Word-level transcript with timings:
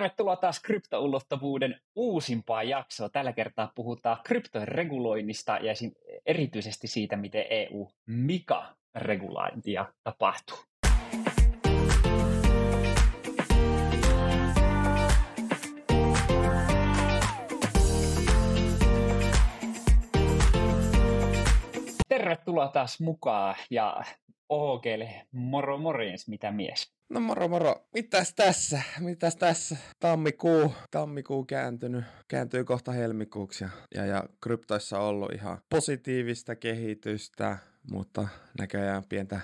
Tervetuloa 0.00 0.36
taas 0.36 0.60
kryptoulottuvuuden 0.60 1.80
uusimpaa 1.94 2.62
jaksoa. 2.62 3.08
Tällä 3.08 3.32
kertaa 3.32 3.72
puhutaan 3.74 4.18
kryptojen 4.24 4.68
reguloinnista 4.68 5.56
ja 5.56 5.72
erityisesti 6.26 6.86
siitä, 6.86 7.16
miten 7.16 7.44
EU-Mika-regulointia 7.50 9.86
tapahtuu. 10.04 10.58
Tervetuloa 22.08 22.68
taas 22.68 23.00
mukaan 23.00 23.54
ja 23.70 24.02
Ookele, 24.50 25.26
moro 25.32 25.78
morjens, 25.78 26.28
mitä 26.28 26.50
mies? 26.50 26.92
No 27.08 27.20
moro 27.20 27.48
moro, 27.48 27.88
mitäs 27.94 28.34
tässä, 28.34 28.82
mitäs 29.00 29.36
tässä? 29.36 29.76
Tammikuu, 30.00 30.74
tammikuu 30.90 31.44
kääntynyt, 31.44 32.04
kääntyy 32.28 32.64
kohta 32.64 32.92
helmikuuksi 32.92 33.64
ja, 33.64 33.70
ja, 33.94 34.06
ja 34.06 34.24
kryptoissa 34.42 34.98
on 34.98 35.04
ollut 35.04 35.32
ihan 35.32 35.58
positiivista 35.70 36.56
kehitystä, 36.56 37.58
mutta 37.90 38.28
näköjään 38.58 39.04
pientä 39.08 39.40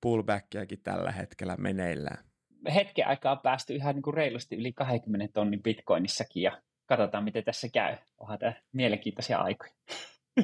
pullbackiakin 0.00 0.82
tällä 0.82 1.12
hetkellä 1.12 1.56
meneillään. 1.56 2.24
Hetken 2.74 3.06
aikaa 3.06 3.32
on 3.32 3.42
päästy 3.42 3.74
ihan 3.74 3.94
niin 3.94 4.02
kuin 4.02 4.14
reilusti 4.14 4.56
yli 4.56 4.72
20 4.72 5.32
tonnin 5.32 5.62
bitcoinissakin 5.62 6.42
ja 6.42 6.62
katsotaan 6.86 7.24
miten 7.24 7.44
tässä 7.44 7.68
käy. 7.68 7.96
Onhan 8.18 8.38
tämä 8.38 8.52
mielenkiintoisia 8.72 9.38
aikoja. 9.38 9.72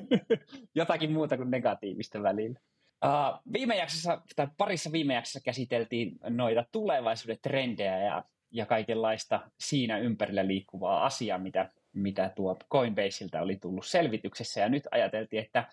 Jotakin 0.75 1.13
muuta 1.13 1.37
kuin 1.37 1.51
negatiivista 1.51 2.23
välillä. 2.23 2.61
Uh, 3.05 3.41
viime 3.53 3.77
jaksossa, 3.77 4.23
tai 4.37 4.49
parissa 4.59 4.93
viime 4.93 5.15
jaksossa 5.15 5.41
käsiteltiin 5.41 6.19
noita 6.29 6.65
tulevaisuuden 6.73 7.39
trendejä 7.43 7.99
ja, 7.99 8.25
ja 8.51 8.67
kaikenlaista 8.67 9.41
siinä 9.59 9.99
ympärillä 9.99 10.47
liikkuvaa 10.47 11.05
asiaa, 11.07 11.39
mitä, 11.39 11.71
mitä 11.93 12.33
tuo 12.37 12.57
Coinbaseilta 12.71 13.41
oli 13.41 13.57
tullut 13.57 13.87
selvityksessä. 13.87 14.61
Ja 14.61 14.69
nyt 14.69 14.89
ajateltiin, 14.91 15.43
että 15.43 15.69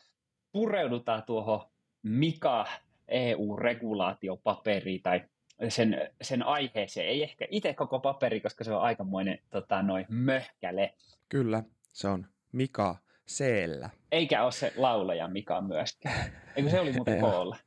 pureudutaan 0.51 1.23
tuohon 1.23 1.67
Mika 2.03 2.67
EU-regulaatiopaperiin 3.07 5.01
tai 5.01 5.21
sen, 5.69 6.09
sen 6.21 6.43
aiheeseen. 6.43 7.07
Ei 7.07 7.23
ehkä 7.23 7.47
itse 7.49 7.73
koko 7.73 7.99
paperi, 7.99 8.41
koska 8.41 8.63
se 8.63 8.73
on 8.73 8.81
aikamoinen 8.81 9.39
tota, 9.49 9.81
noin 9.81 10.05
möhkäle. 10.09 10.93
Kyllä, 11.29 11.63
se 11.93 12.07
on 12.07 12.27
Mika 12.51 12.95
Seellä. 13.37 13.89
Eikä 14.11 14.43
ole 14.43 14.51
se 14.51 14.73
laulaja 14.77 15.27
Mika 15.27 15.61
myöskään. 15.61 16.31
Eikö 16.55 16.69
se 16.69 16.79
oli 16.79 16.93
muuten 16.93 17.19
koolla? 17.25 17.57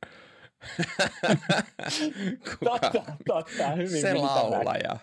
totta, 2.63 3.03
totta, 3.27 3.69
hyvin 3.75 4.01
Se 4.01 4.13
laulaja. 4.13 4.97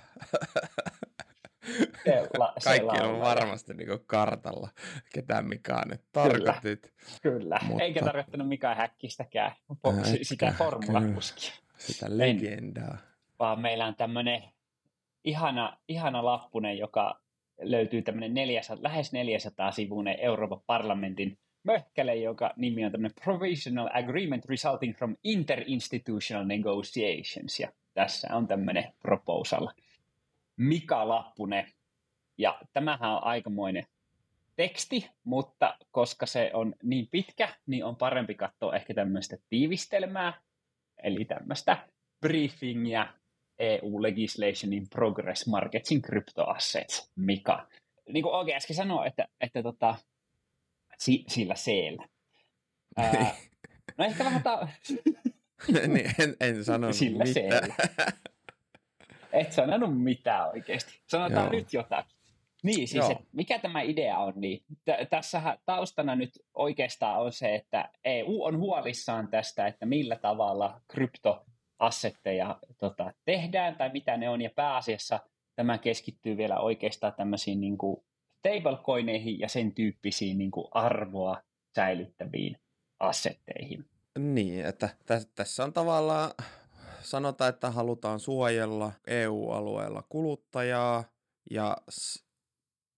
Se, 2.05 2.29
la, 2.39 2.53
se 2.59 2.65
Kaikki 2.65 2.87
laulaja. 2.87 3.09
on 3.15 3.21
varmasti 3.21 3.75
niin 3.75 3.89
kartalla, 4.07 4.69
ketä 5.15 5.43
Mika 5.43 5.83
nyt 5.91 6.03
tarkoitit. 6.13 6.93
Kyllä, 7.23 7.39
kyllä. 7.39 7.59
Mutta... 7.63 7.85
eikä 7.85 8.01
tarkoittanut 8.01 8.49
Mika 8.49 8.75
Häkkistäkään, 8.75 9.53
Äh, 9.87 9.95
sitä 10.23 10.55
formulakuskia. 10.59 11.53
Sitä 11.79 12.07
legendaa. 12.09 12.99
Vaan 13.39 13.61
meillä 13.61 13.87
on 13.87 13.95
tämmöinen 13.97 14.43
ihana, 15.25 15.79
ihana 15.89 16.25
lappunen, 16.25 16.79
joka 16.79 17.22
löytyy 17.63 18.03
tämmöinen 18.03 18.35
400, 18.35 18.83
lähes 18.83 19.13
400 19.13 19.71
sivuinen 19.71 20.21
Euroopan 20.21 20.61
parlamentin 20.67 21.39
möhkäle, 21.65 22.17
joka 22.17 22.53
nimi 22.57 22.85
on 22.85 22.93
tämmöinen 22.93 23.15
Provisional 23.25 23.91
Agreement 23.93 24.45
Resulting 24.45 24.97
from 24.97 25.17
Interinstitutional 25.25 26.47
Negotiations. 26.47 27.61
Ja 27.61 27.73
tässä 27.95 28.29
on 28.37 28.49
tämmöinen 28.49 28.93
proposal. 29.03 29.69
Mika 30.57 31.09
Lappunen. 31.09 31.67
Ja 32.39 32.61
tämähän 32.73 33.11
on 33.11 33.25
aikamoinen 33.25 33.87
teksti, 34.57 35.11
mutta 35.25 35.79
koska 35.91 36.27
se 36.27 36.51
on 36.55 36.75
niin 36.83 37.09
pitkä, 37.11 37.49
niin 37.67 37.85
on 37.85 37.97
parempi 37.97 38.35
katsoa 38.35 38.77
ehkä 38.77 38.95
tämmöistä 38.95 39.37
tiivistelmää, 39.49 40.41
eli 41.03 41.25
tämmöistä 41.25 41.89
briefingia 42.21 43.07
EU 43.59 44.03
Legislation 44.03 44.73
in 44.73 44.89
Progress 44.89 45.47
Markets 45.47 45.93
in 45.93 46.03
Crypto 46.03 46.45
Assets, 46.45 47.11
Mika. 47.17 47.67
Niin 48.09 48.23
kuin 48.23 48.35
oikein 48.35 48.57
äsken 48.57 48.77
sanoi, 48.77 49.07
että, 49.07 49.29
että 49.41 49.63
tota, 49.63 49.95
si, 50.99 51.25
sillä 51.29 51.55
seellä. 51.55 52.09
Ää, 52.97 53.35
no 53.99 54.05
ehkä 54.05 54.25
vähän 54.25 54.43
ta- 54.43 54.69
niin, 55.89 56.11
en, 56.19 56.37
en 56.41 56.65
sanonut 56.65 56.97
sillä 56.97 57.25
mitään. 57.25 57.51
seellä. 57.51 57.75
Et 59.33 59.53
sanonut 59.53 60.03
mitään 60.03 60.49
oikeasti. 60.49 61.01
Sanotaan 61.07 61.45
Joo. 61.47 61.53
nyt 61.53 61.73
jotakin. 61.73 62.17
Niin, 62.63 62.75
siis 62.89 62.95
Joo. 62.95 63.11
et 63.11 63.19
mikä 63.33 63.59
tämä 63.59 63.81
idea 63.83 64.19
on, 64.19 64.33
niin 64.37 64.65
t- 64.85 65.11
tässähän 65.11 65.59
taustana 65.67 66.17
nyt 66.17 66.31
oikeastaan 66.55 67.21
on 67.21 67.33
se, 67.33 67.55
että 67.55 67.91
EU 68.05 68.43
on 68.45 68.59
huolissaan 68.59 69.29
tästä, 69.29 69.67
että 69.67 69.87
millä 69.87 70.17
tavalla 70.17 70.81
kryptoassetteja 71.83 72.59
tota, 72.79 73.13
tehdään 73.25 73.77
tai 73.77 73.91
mitä 73.93 74.17
ne 74.17 74.29
on, 74.29 74.43
ja 74.43 74.51
pääasiassa 74.51 75.21
tämä 75.57 75.79
keskittyy 75.79 76.37
vielä 76.37 76.61
oikeastaan 76.61 77.15
tämmöisiin 77.17 77.61
niin 77.61 77.79
kuin 77.79 78.03
stablecoineihin 78.39 79.39
ja 79.39 79.49
sen 79.49 79.75
tyyppisiin 79.75 80.39
niin 80.39 80.51
kuin 80.51 80.67
arvoa 80.71 81.43
säilyttäviin 81.75 82.57
assetteihin. 83.01 83.85
Niin, 84.19 84.65
että 84.65 84.89
tä- 85.07 85.21
tässä 85.35 85.65
on 85.65 85.73
tavallaan, 85.73 86.31
sanotaan, 87.01 87.51
että 87.51 87.71
halutaan 87.71 88.21
suojella 88.21 88.93
EU-alueella 89.07 90.03
kuluttajaa 90.09 91.05
ja 91.51 91.77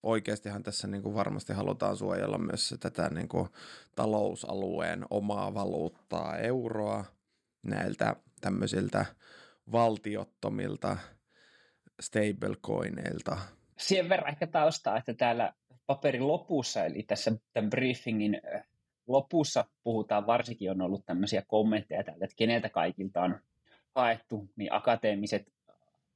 oikeastihan 0.02 0.62
tässä 0.62 0.86
niin 0.86 1.02
kuin 1.02 1.14
varmasti 1.14 1.52
halutaan 1.52 1.96
suojella 1.96 2.38
myös 2.38 2.74
tätä 2.80 3.10
niin 3.10 3.28
kuin 3.28 3.48
talousalueen 3.96 5.04
omaa 5.10 5.54
valuuttaa, 5.54 6.36
euroa, 6.36 7.04
näiltä 7.64 8.16
tämmöisiltä 8.44 9.06
valtiottomilta 9.72 10.96
stablecoineilta. 12.00 13.36
Sen 13.76 14.08
verran 14.08 14.28
ehkä 14.28 14.46
taustaa, 14.46 14.96
että 14.96 15.14
täällä 15.14 15.52
paperin 15.86 16.28
lopussa, 16.28 16.84
eli 16.84 17.02
tässä 17.02 17.32
tämän 17.52 17.70
briefingin 17.70 18.40
lopussa 19.06 19.64
puhutaan, 19.82 20.26
varsinkin 20.26 20.70
on 20.70 20.80
ollut 20.80 21.06
tämmöisiä 21.06 21.42
kommentteja 21.46 22.04
täällä, 22.04 22.24
että 22.24 22.36
keneltä 22.36 22.68
kaikilta 22.68 23.22
on 23.22 23.40
haettu, 23.94 24.48
niin 24.56 24.72
akateemiset 24.72 25.52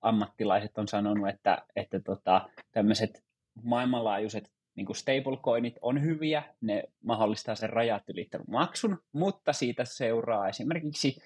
ammattilaiset 0.01 0.79
on 0.79 0.89
sanonut, 0.89 1.29
että, 1.29 1.67
että 1.77 2.01
tota, 2.01 2.49
tämmöiset 2.73 3.25
maailmanlaajuiset 3.63 4.53
niin 4.75 4.95
stablecoinit 4.95 5.75
on 5.83 6.03
hyviä, 6.03 6.43
ne 6.61 6.83
mahdollistaa 7.05 7.55
sen 7.55 7.71
rajat 7.71 8.03
ylittävän 8.09 8.47
maksun, 8.51 8.99
mutta 9.13 9.53
siitä 9.53 9.85
seuraa 9.85 10.49
esimerkiksi 10.49 11.17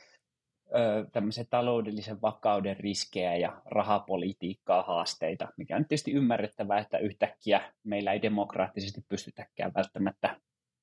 tämmöisen 1.12 1.46
taloudellisen 1.50 2.22
vakauden 2.22 2.76
riskejä 2.76 3.36
ja 3.36 3.62
rahapolitiikkaa 3.64 4.82
haasteita, 4.82 5.48
mikä 5.56 5.76
on 5.76 5.84
tietysti 5.84 6.12
ymmärrettävää, 6.12 6.78
että 6.78 6.98
yhtäkkiä 6.98 7.72
meillä 7.84 8.12
ei 8.12 8.22
demokraattisesti 8.22 9.00
pystytäkään 9.08 9.72
välttämättä 9.74 10.36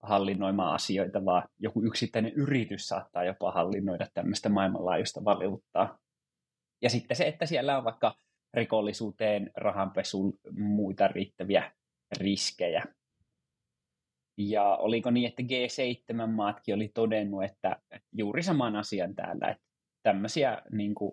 hallinnoimaan 0.03 0.75
asioita, 0.75 1.25
vaan 1.25 1.43
joku 1.59 1.83
yksittäinen 1.83 2.33
yritys 2.33 2.87
saattaa 2.87 3.23
jopa 3.23 3.51
hallinnoida 3.51 4.07
tämmöistä 4.13 4.49
maailmanlaajuista 4.49 5.25
valuuttaa. 5.25 5.97
Ja 6.81 6.89
sitten 6.89 7.17
se, 7.17 7.27
että 7.27 7.45
siellä 7.45 7.77
on 7.77 7.83
vaikka 7.83 8.15
rikollisuuteen, 8.53 9.51
rahanpesuun, 9.55 10.33
muita 10.57 11.07
riittäviä 11.07 11.71
riskejä. 12.17 12.83
Ja 14.37 14.75
oliko 14.75 15.11
niin, 15.11 15.27
että 15.27 15.43
G7-maatkin 15.43 16.75
oli 16.75 16.91
todennut, 16.93 17.43
että 17.43 17.81
juuri 18.13 18.43
saman 18.43 18.75
asian 18.75 19.15
täällä, 19.15 19.47
että 19.47 19.68
tämmöisiä 20.03 20.61
niin 20.71 20.95
kuin 20.95 21.11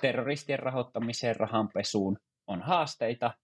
terroristien 0.00 0.58
rahoittamiseen, 0.58 1.36
rahanpesuun 1.36 2.18
on 2.46 2.62
haasteita. 2.62 3.34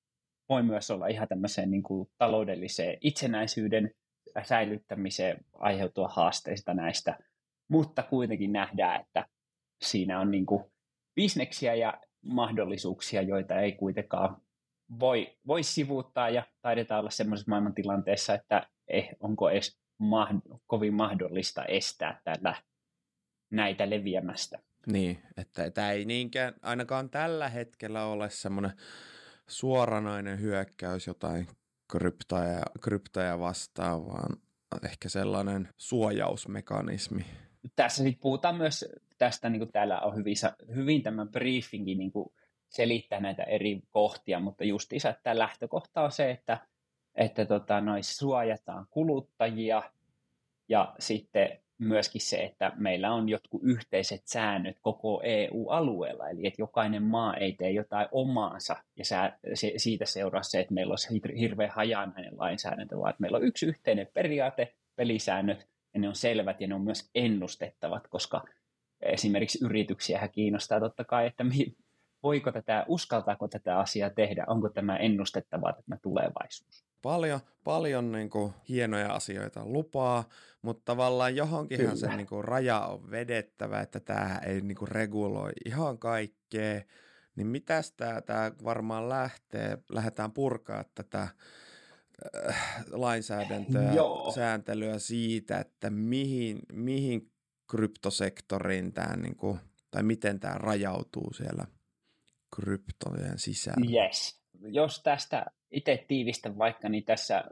Voi 0.49 0.63
myös 0.63 0.91
olla 0.91 1.07
ihan 1.07 1.29
tämmöiseen 1.29 1.71
niin 1.71 1.83
kuin 1.83 2.09
taloudelliseen 2.19 2.99
itsenäisyyden 3.01 3.91
säilyttämiseen 4.43 5.45
aiheutua 5.53 6.09
haasteista 6.09 6.75
näistä, 6.75 7.19
mutta 7.69 8.03
kuitenkin 8.03 8.53
nähdään, 8.53 9.01
että 9.01 9.27
siinä 9.83 10.21
on 10.21 10.31
niin 10.31 10.47
kuin 10.47 10.65
bisneksiä 11.15 11.75
ja 11.75 12.01
mahdollisuuksia, 12.25 13.23
joita 13.23 13.61
ei 13.61 13.73
kuitenkaan 13.73 14.37
voi, 15.01 15.37
voi 15.47 15.63
sivuuttaa 15.63 16.31
ja 16.31 16.47
taidetaan 16.63 17.01
olla 17.01 17.11
semmoisessa 17.11 17.51
maailmantilanteessa, 17.51 18.35
että 18.35 18.67
eh, 18.89 19.09
onko 19.21 19.51
edes 19.51 19.79
mahd- 20.03 20.59
kovin 20.67 20.95
mahdollista 20.95 21.65
estää 21.65 22.21
tällä 22.25 22.55
näitä 23.51 23.91
leviämästä. 23.91 24.59
Niin, 24.87 25.23
että 25.37 25.71
tämä 25.71 25.91
ei 25.91 26.05
niinkään 26.05 26.55
ainakaan 26.63 27.11
tällä 27.11 27.49
hetkellä 27.49 28.05
ole 28.05 28.31
semmoinen 28.31 28.73
suoranainen 29.47 30.41
hyökkäys 30.41 31.07
jotain 31.07 31.47
kryptoja, 31.91 32.63
kryptoja 32.81 33.39
vastaan, 33.39 34.07
vaan 34.07 34.37
ehkä 34.85 35.09
sellainen 35.09 35.69
suojausmekanismi. 35.77 37.25
Tässä 37.77 38.03
sitten 38.03 38.23
puhutaan 38.23 38.57
myös 38.57 38.85
tästä, 39.19 39.49
niin 39.49 39.61
kuin 39.61 39.73
täällä 39.73 40.01
on 40.01 40.17
hyvin, 40.17 40.37
hyvin 40.75 41.03
tämän 41.03 41.29
briefingin 41.29 41.99
niin 41.99 42.13
kuin 42.13 42.33
selittää 42.69 43.21
näitä 43.21 43.43
eri 43.43 43.81
kohtia, 43.91 44.41
mutta 44.41 44.65
justiinsa, 44.65 45.11
että 45.11 45.39
lähtökohta 45.39 46.03
on 46.03 46.13
se, 46.13 46.31
että, 46.31 46.59
että 47.15 47.45
tota, 47.45 47.81
nois 47.81 48.17
suojataan 48.17 48.87
kuluttajia 48.91 49.83
ja 50.69 50.95
sitten 50.99 51.62
myöskin 51.85 52.21
se, 52.21 52.37
että 52.37 52.73
meillä 52.77 53.13
on 53.13 53.29
jotkut 53.29 53.63
yhteiset 53.65 54.23
säännöt 54.25 54.77
koko 54.81 55.21
EU-alueella, 55.25 56.29
eli 56.29 56.47
että 56.47 56.63
jokainen 56.63 57.03
maa 57.03 57.37
ei 57.37 57.53
tee 57.53 57.71
jotain 57.71 58.09
omaansa, 58.13 58.77
ja 58.97 59.05
se, 59.55 59.73
siitä 59.77 60.07
seuraa 60.07 60.43
se, 60.43 60.61
että 60.61 60.75
meillä 60.75 60.93
olisi 60.93 61.21
hirveän 61.41 61.71
hajanainen 61.71 62.39
lainsäädäntö, 62.39 62.99
vaan 62.99 63.11
että 63.11 63.21
meillä 63.21 63.37
on 63.37 63.45
yksi 63.45 63.67
yhteinen 63.67 64.09
periaate, 64.15 64.75
pelisäännöt, 64.97 65.69
ja 65.95 66.01
ne 66.01 66.09
on 66.09 66.17
selvät 66.17 66.61
ja 66.61 66.67
ne 66.67 66.75
on 66.75 66.85
myös 66.85 67.11
ennustettavat, 67.15 68.09
koska 68.09 68.45
esimerkiksi 69.03 69.65
yrityksiä 69.65 70.29
kiinnostaa 70.29 70.81
totta 70.81 71.05
kai, 71.05 71.27
että 71.27 71.45
voiko 72.23 72.53
tätä, 72.53 72.85
uskaltaako 72.89 73.49
tätä 73.49 73.79
asiaa 73.79 74.11
tehdä, 74.11 74.45
onko 74.47 74.69
tämä 74.69 74.97
ennustettavaa 74.97 75.73
tämä 75.73 75.97
tulevaisuus. 76.03 76.92
Paljon, 77.03 77.41
paljon 77.65 78.13
niin 78.13 78.31
kuin, 78.31 78.53
hienoja 78.69 79.13
asioita 79.13 79.65
lupaa, 79.65 80.29
mutta 80.63 80.83
tavallaan 80.85 81.37
johonkinhan 81.37 81.97
Kyllä. 81.97 82.11
se 82.11 82.17
niin 82.17 82.27
kuin, 82.27 82.45
raja 82.45 82.81
on 82.81 83.11
vedettävä, 83.11 83.81
että 83.81 84.01
tämä 84.01 84.41
ei 84.47 84.61
niin 84.61 84.77
kuin, 84.77 84.89
reguloi 84.89 85.53
ihan 85.65 85.99
kaikkea. 85.99 86.81
Niin 87.37 87.47
mitäs 87.47 87.93
tämä, 87.93 88.21
tämä 88.21 88.53
varmaan 88.65 89.09
lähtee, 89.09 89.79
lähdetään 89.89 90.33
purkaa 90.33 90.85
tätä 90.95 91.29
äh, 92.49 92.85
lainsäädäntöä, 92.91 93.93
Joo. 93.93 94.33
sääntelyä 94.35 94.99
siitä, 94.99 95.59
että 95.59 95.91
mihin, 95.91 96.59
mihin 96.73 97.31
kryptosektoriin 97.71 98.93
tämä, 98.93 99.17
niin 99.17 99.37
kuin, 99.37 99.59
tai 99.91 100.03
miten 100.03 100.41
tämä 100.41 100.55
rajautuu 100.55 101.33
siellä 101.33 101.67
kryptojen 102.57 103.39
sisällä. 103.39 104.05
Yes. 104.05 104.43
Jos 104.61 105.03
tästä 105.03 105.47
itse 105.73 106.05
tiivistä 106.09 106.59
vaikka, 106.59 106.89
niin 106.89 107.05
tässä 107.05 107.45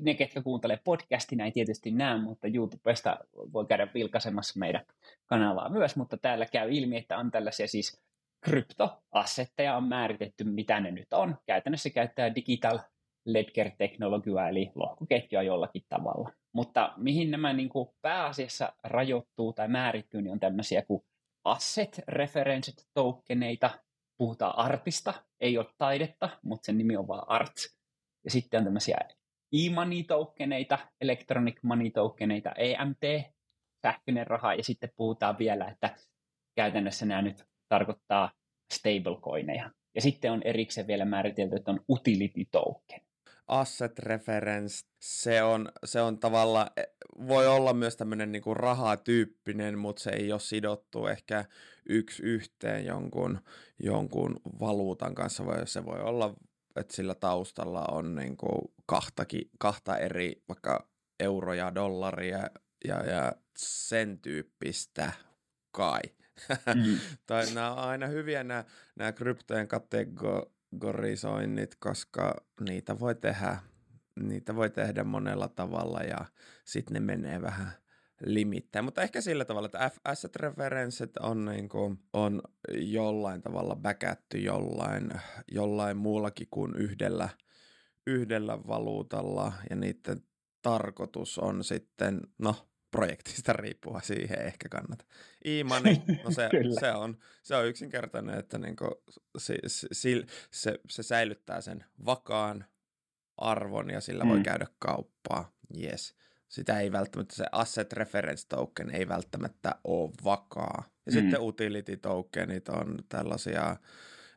ne, 0.00 0.14
ketkä 0.14 0.42
kuuntelee 0.42 0.78
podcastina, 0.84 1.44
ei 1.44 1.52
tietysti 1.52 1.90
näe, 1.90 2.18
mutta 2.18 2.48
YouTubesta 2.54 3.18
voi 3.52 3.66
käydä 3.66 3.88
vilkaisemassa 3.94 4.58
meidän 4.60 4.84
kanavaa 5.26 5.68
myös, 5.68 5.96
mutta 5.96 6.16
täällä 6.16 6.46
käy 6.46 6.72
ilmi, 6.72 6.96
että 6.96 7.18
on 7.18 7.30
tällaisia 7.30 7.66
siis 7.66 8.00
kryptoassetteja 8.44 9.76
on 9.76 9.84
määritetty, 9.84 10.44
mitä 10.44 10.80
ne 10.80 10.90
nyt 10.90 11.12
on. 11.12 11.36
Käytännössä 11.46 11.90
käyttää 11.90 12.34
digital 12.34 12.78
ledger-teknologiaa, 13.26 14.48
eli 14.48 14.72
lohkoketjua 14.74 15.42
jollakin 15.42 15.82
tavalla. 15.88 16.30
Mutta 16.52 16.92
mihin 16.96 17.30
nämä 17.30 17.52
niin 17.52 17.68
kuin 17.68 17.88
pääasiassa 18.02 18.72
rajoittuu 18.84 19.52
tai 19.52 19.68
määrittyy, 19.68 20.22
niin 20.22 20.32
on 20.32 20.40
tämmöisiä 20.40 20.82
kuin 20.82 21.04
asset 21.44 22.00
referenced 22.08 22.74
tokeneita, 22.94 23.70
puhutaan 24.18 24.58
artista, 24.58 25.14
ei 25.40 25.58
ole 25.58 25.66
taidetta, 25.78 26.28
mutta 26.42 26.66
sen 26.66 26.78
nimi 26.78 26.96
on 26.96 27.08
vaan 27.08 27.30
art. 27.30 27.54
Ja 28.24 28.30
sitten 28.30 28.58
on 28.58 28.64
tämmöisiä 28.64 28.98
e-money 29.52 30.02
tokeneita, 30.02 30.78
electronic 31.00 31.62
money 31.62 31.90
tokeneita, 31.90 32.52
EMT, 32.52 33.32
sähköinen 33.82 34.26
raha, 34.26 34.54
ja 34.54 34.64
sitten 34.64 34.90
puhutaan 34.96 35.38
vielä, 35.38 35.68
että 35.68 35.96
käytännössä 36.56 37.06
nämä 37.06 37.22
nyt 37.22 37.44
tarkoittaa 37.68 38.32
stablecoineja. 38.74 39.70
Ja 39.94 40.00
sitten 40.00 40.32
on 40.32 40.42
erikseen 40.44 40.86
vielä 40.86 41.04
määritelty, 41.04 41.56
että 41.56 41.70
on 41.70 41.80
utility 41.88 42.44
token. 42.50 43.00
Asset 43.46 43.98
reference, 43.98 44.86
se 45.00 45.42
on, 45.42 45.68
se 45.84 46.00
on 46.00 46.18
tavallaan, 46.18 46.70
e, 46.76 46.82
voi 47.26 47.46
olla 47.46 47.72
myös 47.72 47.96
tämmöinen 47.96 48.32
niinku 48.32 48.54
rahatyyppinen, 48.54 49.78
mutta 49.78 50.02
se 50.02 50.10
ei 50.10 50.32
ole 50.32 50.40
sidottu 50.40 51.06
ehkä 51.06 51.44
yksi 51.88 52.22
yhteen 52.22 52.86
jonkun, 52.86 53.40
jonkun 53.82 54.40
valuutan 54.60 55.14
kanssa, 55.14 55.46
vai 55.46 55.66
se 55.66 55.84
voi 55.84 56.00
olla, 56.00 56.34
että 56.76 56.96
sillä 56.96 57.14
taustalla 57.14 57.84
on 57.90 58.14
niinku 58.14 58.74
kahtakin, 58.86 59.50
kahta 59.58 59.96
eri 59.96 60.42
vaikka 60.48 60.88
euroja, 61.20 61.74
dollaria 61.74 62.50
ja, 62.84 63.04
ja 63.04 63.32
sen 63.58 64.18
tyyppistä 64.18 65.12
kai. 65.70 66.00
Mm. 66.74 66.98
tai 67.26 67.46
nämä 67.54 67.72
on 67.72 67.78
aina 67.78 68.06
hyviä 68.06 68.44
nämä, 68.44 68.64
nämä 68.96 69.12
kryptojen 69.12 69.68
kategorisoinnit, 70.78 71.74
koska 71.74 72.44
niitä 72.60 72.98
voi 73.00 73.14
tehdä, 73.14 73.56
niitä 74.20 74.56
voi 74.56 74.70
tehdä 74.70 75.04
monella 75.04 75.48
tavalla 75.48 76.00
ja 76.00 76.24
sitten 76.64 76.94
ne 76.94 77.00
menee 77.00 77.42
vähän 77.42 77.72
limittäin. 78.26 78.84
Mutta 78.84 79.02
ehkä 79.02 79.20
sillä 79.20 79.44
tavalla, 79.44 79.66
että 79.66 79.90
asset 80.04 80.36
referenssit 80.36 81.16
on, 81.16 81.44
niin 81.44 81.68
kuin, 81.68 81.98
on 82.12 82.42
jollain 82.72 83.42
tavalla 83.42 83.76
backätty 83.76 84.38
jollain, 84.38 85.10
jollain 85.52 85.96
muullakin 85.96 86.48
kuin 86.50 86.76
yhdellä, 86.76 87.28
yhdellä 88.06 88.58
valuutalla 88.66 89.52
ja 89.70 89.76
niiden 89.76 90.22
tarkoitus 90.62 91.38
on 91.38 91.64
sitten, 91.64 92.20
no 92.38 92.54
projektista 92.94 93.52
riippua 93.52 94.00
siihen 94.00 94.42
ehkä 94.42 94.68
kannata. 94.68 95.04
E-money, 95.44 95.96
no 96.24 96.30
se, 96.38 96.50
se, 96.80 96.92
on, 96.92 97.18
se 97.42 97.56
on 97.56 97.66
yksinkertainen, 97.66 98.38
että 98.38 98.58
niinku 98.58 99.02
se, 99.38 99.56
se, 99.66 100.08
se, 100.50 100.78
se 100.90 101.02
säilyttää 101.02 101.60
sen 101.60 101.84
vakaan 102.04 102.64
arvon 103.36 103.90
ja 103.90 104.00
sillä 104.00 104.24
mm. 104.24 104.30
voi 104.30 104.40
käydä 104.40 104.66
kauppaa. 104.78 105.52
Yes. 105.82 106.16
Sitä 106.48 106.80
ei 106.80 106.92
välttämättä, 106.92 107.34
se 107.34 107.44
asset 107.52 107.92
reference 107.92 108.46
token 108.48 108.90
ei 108.90 109.08
välttämättä 109.08 109.74
ole 109.84 110.10
vakaa. 110.24 110.84
Ja 111.06 111.12
mm. 111.12 111.14
sitten 111.20 111.40
utility 111.40 111.96
tokenit 111.96 112.68
on 112.68 112.98
tällaisia, 113.08 113.76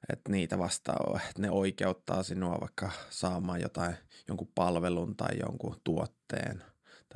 että 0.09 0.31
niitä 0.31 0.57
vastaa, 0.57 1.19
että 1.30 1.42
ne 1.42 1.51
oikeuttaa 1.51 2.24
sinua 2.24 2.57
vaikka 2.62 2.92
saamaan 3.09 3.62
jotain, 3.62 3.95
jonkun 4.27 4.51
palvelun 4.56 5.15
tai 5.15 5.39
jonkun 5.39 5.81
tuotteen 5.83 6.63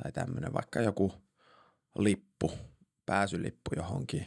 tai 0.02 0.12
tämmöinen, 0.12 0.52
vaikka 0.52 0.80
joku 0.80 1.12
lippu, 1.98 2.52
pääsylippu 3.06 3.70
johonkin, 3.76 4.26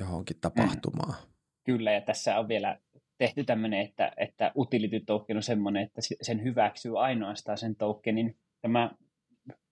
johonkin 0.00 0.36
tapahtumaan. 0.40 1.14
Mm. 1.22 1.30
Kyllä, 1.64 1.92
ja 1.92 2.00
tässä 2.00 2.38
on 2.38 2.48
vielä 2.48 2.80
tehty 3.18 3.44
tämmöinen, 3.44 3.80
että, 3.80 4.12
että 4.16 4.52
utility 4.56 5.00
token 5.00 5.36
on 5.36 5.42
semmoinen, 5.42 5.82
että 5.82 6.00
sen 6.22 6.42
hyväksyy 6.42 7.00
ainoastaan 7.00 7.58
sen 7.58 7.76
tokenin 7.76 8.36
tämä 8.60 8.90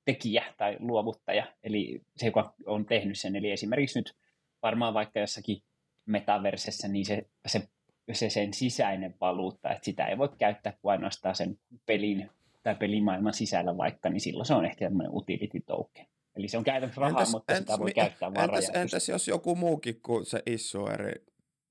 tekijä 0.04 0.44
tai 0.56 0.76
luovuttaja, 0.78 1.46
eli 1.62 2.00
se, 2.16 2.26
joka 2.26 2.54
on 2.66 2.86
tehnyt 2.86 3.19
sen. 3.19 3.36
Eli 3.36 3.50
esimerkiksi 3.50 3.98
nyt 3.98 4.16
varmaan 4.62 4.94
vaikka 4.94 5.20
jossakin 5.20 5.62
metaversessä, 6.06 6.88
niin 6.88 7.06
se, 7.06 7.26
se, 7.46 7.69
se 8.12 8.31
sen 8.31 8.54
sisäinen 8.54 9.14
valuutta, 9.20 9.70
että 9.70 9.84
sitä 9.84 10.06
ei 10.06 10.19
voi 10.19 10.28
käyttää 10.38 10.72
kuin 10.82 10.92
ainoastaan 10.92 11.34
sen 11.34 11.58
pelin 11.86 12.31
tai 12.62 12.74
pelimaailman 12.74 13.34
sisällä 13.34 13.76
vaikka, 13.76 14.10
niin 14.10 14.20
silloin 14.20 14.46
se 14.46 14.55
on 14.55 14.64
ehkä 14.64 14.84
tämmöinen 14.84 15.14
utility 15.14 15.60
token. 15.60 16.06
Eli 16.36 16.48
se 16.48 16.58
on 16.58 16.64
käytännössä 16.64 17.00
rahaa, 17.00 17.20
entäs, 17.20 17.32
mutta 17.32 17.53
entäs, 17.53 17.72
sitä 17.72 17.79
voi 17.79 17.93
käyttää 17.93 18.34
vaan 18.34 18.55
entäs, 18.55 18.70
entäs 18.74 19.08
jos 19.08 19.29
joku 19.29 19.55
muukin 19.55 20.00
kuin 20.03 20.26
se 20.26 20.43
issueri 20.46 21.12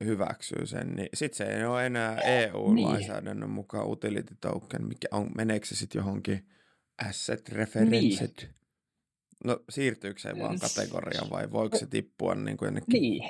hyväksyy 0.04 0.66
sen, 0.66 0.96
niin 0.96 1.10
sitten 1.14 1.38
se 1.38 1.44
ei 1.44 1.66
ole 1.66 1.86
enää 1.86 2.18
EU-lainsäädännön 2.18 3.48
niin. 3.48 3.56
mukaan 3.56 3.88
utility 3.88 4.38
token, 4.42 4.88
mikä 4.88 5.08
on, 5.12 5.32
meneekö 5.36 5.66
se 5.66 5.76
sitten 5.76 6.00
johonkin 6.00 6.48
asset 7.08 7.50
referenced? 7.50 8.32
Niin. 8.42 8.56
No 9.44 9.60
siirtyykö 9.70 10.20
se 10.20 10.40
vaan 10.40 10.60
kategoriaan 10.60 11.30
vai 11.30 11.52
voiko 11.52 11.78
se 11.78 11.86
tippua 11.86 12.36
niin 12.36 12.58
kuin 12.58 12.82
niin. 12.88 13.30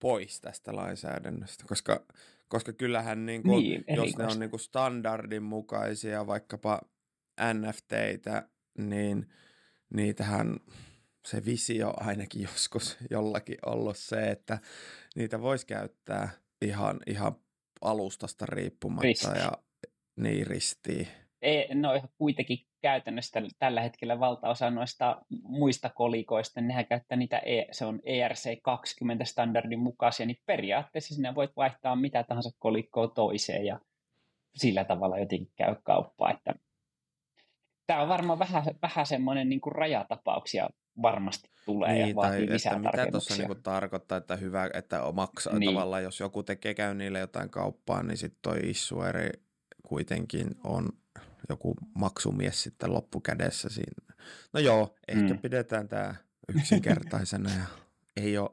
pois 0.00 0.40
tästä 0.40 0.76
lainsäädännöstä? 0.76 1.64
Koska, 1.68 2.06
koska 2.48 2.72
kyllähän 2.72 3.26
niin 3.26 3.42
kuin, 3.42 3.62
niin, 3.62 3.84
jos 3.96 4.16
ne 4.16 4.24
on 4.24 4.38
niin 4.40 4.50
kuin 4.50 4.60
standardin 4.60 5.42
mukaisia 5.42 6.26
vaikkapa 6.26 6.80
NFTitä, 7.54 8.48
niin– 8.78 9.26
niitähän 9.94 10.56
se 11.26 11.44
visio 11.44 11.94
ainakin 11.96 12.42
joskus 12.52 12.96
jollakin 13.10 13.58
ollut 13.66 13.96
se, 13.96 14.30
että 14.30 14.58
niitä 15.16 15.40
voisi 15.40 15.66
käyttää 15.66 16.28
ihan, 16.62 17.00
ihan 17.06 17.36
alustasta 17.80 18.46
riippumatta 18.46 19.02
Risti. 19.02 19.38
ja 19.38 19.52
niin 20.16 20.46
ristiin. 20.46 21.08
Ei, 21.42 21.74
no 21.74 22.02
kuitenkin 22.18 22.58
käytännössä 22.82 23.42
tällä 23.58 23.80
hetkellä 23.80 24.20
valtaosa 24.20 24.70
noista 24.70 25.22
muista 25.42 25.88
kolikoista, 25.88 26.60
nehän 26.60 26.86
käyttää 26.86 27.18
niitä, 27.18 27.38
e, 27.38 27.64
se 27.70 27.84
on 27.84 28.00
ERC20 28.00 29.24
standardin 29.24 29.78
mukaisia, 29.78 30.26
niin 30.26 30.38
periaatteessa 30.46 31.14
sinä 31.14 31.34
voit 31.34 31.50
vaihtaa 31.56 31.96
mitä 31.96 32.24
tahansa 32.24 32.50
kolikkoa 32.58 33.08
toiseen 33.08 33.66
ja 33.66 33.80
sillä 34.54 34.84
tavalla 34.84 35.18
jotenkin 35.18 35.52
käy 35.56 35.74
kauppaa, 35.82 36.30
että 36.30 36.54
tämä 37.92 38.02
on 38.02 38.08
varmaan 38.08 38.38
vähän, 38.38 38.64
vähän 38.82 39.06
semmoinen 39.06 39.48
niin 39.48 39.60
kuin 39.60 39.74
rajatapauksia 39.74 40.68
varmasti 41.02 41.50
tulee 41.64 41.92
niin, 41.92 42.08
ja 42.08 42.14
vaatii 42.14 42.46
tai 42.46 42.54
lisää 42.54 42.76
että 42.76 42.90
mitä 42.90 43.10
tuossa 43.10 43.36
niin 43.36 43.62
tarkoittaa, 43.62 44.18
että 44.18 44.36
hyvä, 44.36 44.70
että 44.74 45.00
maksaa 45.12 45.58
niin. 45.58 45.70
tavallaan, 45.74 46.02
jos 46.02 46.20
joku 46.20 46.42
tekee 46.42 46.74
käy 46.74 46.94
niille 46.94 47.18
jotain 47.18 47.50
kauppaa, 47.50 48.02
niin 48.02 48.16
sitten 48.16 48.38
toi 48.42 48.58
issueri 48.64 49.30
kuitenkin 49.82 50.46
on 50.64 50.88
joku 51.48 51.74
maksumies 51.94 52.62
sitten 52.62 52.92
loppukädessä 52.92 53.68
siinä. 53.68 54.14
No 54.52 54.60
joo, 54.60 54.94
ehkä 55.08 55.34
mm. 55.34 55.38
pidetään 55.38 55.88
tämä 55.88 56.14
yksinkertaisena 56.56 57.50
ja 57.50 57.64
ei 58.24 58.38
ole, 58.38 58.50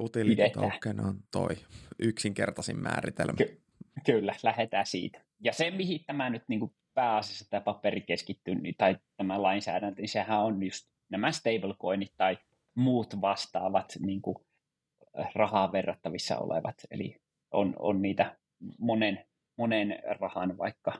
utility 0.00 0.42
token 0.54 1.00
on 1.00 1.18
toi 1.30 1.56
yksinkertaisin 1.98 2.78
määritelmä. 2.82 3.36
Ky- 3.36 3.60
kyllä, 4.06 4.34
lähdetään 4.42 4.86
siitä. 4.86 5.20
Ja 5.40 5.52
se, 5.52 5.70
mihin 5.70 6.04
tämä 6.06 6.30
nyt 6.30 6.42
niin 6.48 6.60
kuin 6.60 6.72
pääasiassa 7.00 7.50
tämä 7.50 7.60
paperi 7.60 8.00
keskittyy, 8.00 8.54
tai 8.78 8.96
tämä 9.16 9.42
lainsäädäntö, 9.42 10.00
niin 10.00 10.08
sehän 10.08 10.40
on 10.40 10.62
just 10.62 10.88
nämä 11.08 11.32
stablecoinit 11.32 12.12
tai 12.16 12.38
muut 12.74 13.20
vastaavat 13.20 13.96
niin 14.00 14.22
kuin 14.22 14.36
rahaa 15.34 15.72
verrattavissa 15.72 16.38
olevat. 16.38 16.74
Eli 16.90 17.16
on, 17.50 17.74
on 17.78 18.02
niitä 18.02 18.36
monen, 18.78 19.24
monen 19.56 19.98
rahan 20.20 20.58
vaikka 20.58 20.92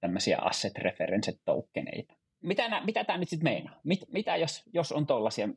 tämmöisiä 0.00 0.38
asset 0.38 0.78
reference 0.78 1.32
tokeneita. 1.44 2.14
Mitä, 2.42 2.80
mitä 2.84 3.04
tämä 3.04 3.18
nyt 3.18 3.28
sitten 3.28 3.52
meinaa? 3.52 3.80
Mit, 3.84 4.00
mitä 4.12 4.36
jos, 4.36 4.62
jos 4.72 4.92
on 4.92 5.06
tollaisia, 5.06 5.48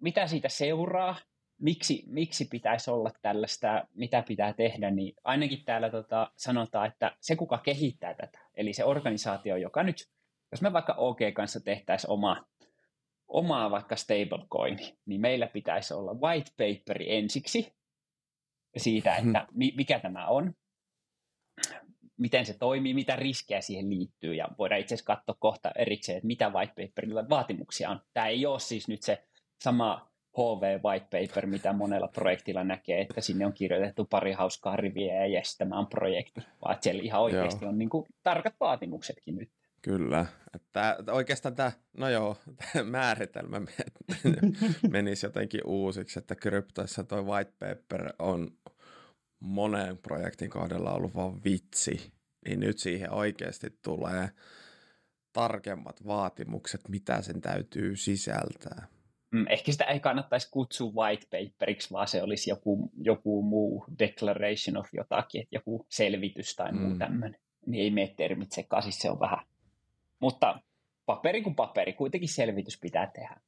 mitä 0.00 0.26
siitä 0.26 0.48
seuraa? 0.48 1.16
Miksi, 1.60 2.04
miksi 2.06 2.44
pitäisi 2.44 2.90
olla 2.90 3.10
tällaista, 3.22 3.86
mitä 3.94 4.22
pitää 4.28 4.52
tehdä, 4.52 4.90
niin 4.90 5.14
ainakin 5.24 5.64
täällä 5.64 5.90
tota, 5.90 6.32
sanotaan, 6.36 6.86
että 6.86 7.16
se 7.20 7.36
kuka 7.36 7.58
kehittää 7.58 8.14
tätä, 8.14 8.45
eli 8.56 8.72
se 8.72 8.84
organisaatio, 8.84 9.56
joka 9.56 9.82
nyt, 9.82 10.08
jos 10.52 10.62
me 10.62 10.72
vaikka 10.72 10.92
OK 10.92 11.18
kanssa 11.34 11.60
tehtäisiin 11.60 12.10
oma, 12.10 12.44
omaa 13.28 13.70
vaikka 13.70 13.96
stablecoin, 13.96 14.78
niin 15.06 15.20
meillä 15.20 15.46
pitäisi 15.46 15.94
olla 15.94 16.14
white 16.14 16.50
paperi 16.50 17.16
ensiksi 17.16 17.76
siitä, 18.76 19.14
hmm. 19.14 19.28
että 19.28 19.48
mikä 19.52 19.98
tämä 19.98 20.26
on, 20.26 20.54
miten 22.18 22.46
se 22.46 22.58
toimii, 22.58 22.94
mitä 22.94 23.16
riskejä 23.16 23.60
siihen 23.60 23.90
liittyy, 23.90 24.34
ja 24.34 24.48
voidaan 24.58 24.80
itse 24.80 24.94
asiassa 24.94 25.14
katsoa 25.14 25.36
kohta 25.38 25.70
erikseen, 25.78 26.16
että 26.16 26.26
mitä 26.26 26.48
white 26.50 26.72
paperilla 26.86 27.28
vaatimuksia 27.28 27.90
on. 27.90 28.00
Tämä 28.14 28.26
ei 28.26 28.46
ole 28.46 28.60
siis 28.60 28.88
nyt 28.88 29.02
se 29.02 29.24
sama 29.60 30.10
HV 30.38 30.82
white 30.84 31.06
paper, 31.10 31.46
mitä 31.46 31.72
monella 31.72 32.08
projektilla 32.08 32.64
näkee, 32.64 33.00
että 33.00 33.20
sinne 33.20 33.46
on 33.46 33.52
kirjoitettu 33.52 34.04
pari 34.04 34.32
hauskaa 34.32 34.76
riviä 34.76 35.14
ja 35.14 35.26
jes, 35.26 35.56
tämä 35.56 35.78
on 35.78 35.86
projekti, 35.86 36.40
vaan 36.64 36.76
siellä 36.80 37.02
ihan 37.02 37.20
oikeasti 37.20 37.64
joo. 37.64 37.68
on 37.68 37.78
niin 37.78 37.88
kuin 37.88 38.06
tarkat 38.22 38.54
vaatimuksetkin 38.60 39.36
nyt. 39.36 39.50
Kyllä. 39.82 40.26
Että 40.54 40.96
oikeastaan 41.10 41.54
tämä, 41.54 41.72
no 41.96 42.08
joo, 42.08 42.36
tämä 42.72 42.84
määritelmä 42.84 43.60
menisi 44.90 45.26
jotenkin 45.26 45.60
uusiksi, 45.64 46.18
että 46.18 46.34
kryptoissa 46.34 47.04
tuo 47.04 47.22
white 47.22 47.52
paper 47.58 48.12
on 48.18 48.50
monen 49.40 49.98
projektin 49.98 50.50
kohdalla 50.50 50.92
ollut 50.92 51.14
vaan 51.14 51.44
vitsi, 51.44 52.12
niin 52.48 52.60
nyt 52.60 52.78
siihen 52.78 53.12
oikeasti 53.12 53.78
tulee 53.82 54.30
tarkemmat 55.32 56.06
vaatimukset, 56.06 56.88
mitä 56.88 57.22
sen 57.22 57.40
täytyy 57.40 57.96
sisältää. 57.96 58.86
Mm, 59.36 59.46
ehkä 59.48 59.72
sitä 59.72 59.84
ei 59.84 60.00
kannattaisi 60.00 60.48
kutsua 60.50 60.92
white 60.92 61.26
paperiksi, 61.30 61.90
vaan 61.90 62.08
se 62.08 62.22
olisi 62.22 62.50
joku, 62.50 62.90
joku 63.02 63.42
muu 63.42 63.84
declaration 63.98 64.76
of 64.76 64.88
jotakin, 64.92 65.42
että 65.42 65.56
joku 65.56 65.86
selvitys 65.88 66.56
tai 66.56 66.72
muu 66.72 66.90
mm. 66.90 66.98
tämmöinen. 66.98 67.40
Niin 67.66 67.82
ei 67.82 67.90
mene 67.90 68.14
termit 68.16 68.52
sekaisin, 68.52 68.92
se 68.92 69.10
on 69.10 69.20
vähän. 69.20 69.46
Mutta 70.20 70.60
paperi 71.06 71.42
kuin 71.42 71.54
paperi, 71.54 71.92
kuitenkin 71.92 72.28
selvitys 72.28 72.80
pitää 72.80 73.10
tehdä. 73.14 73.40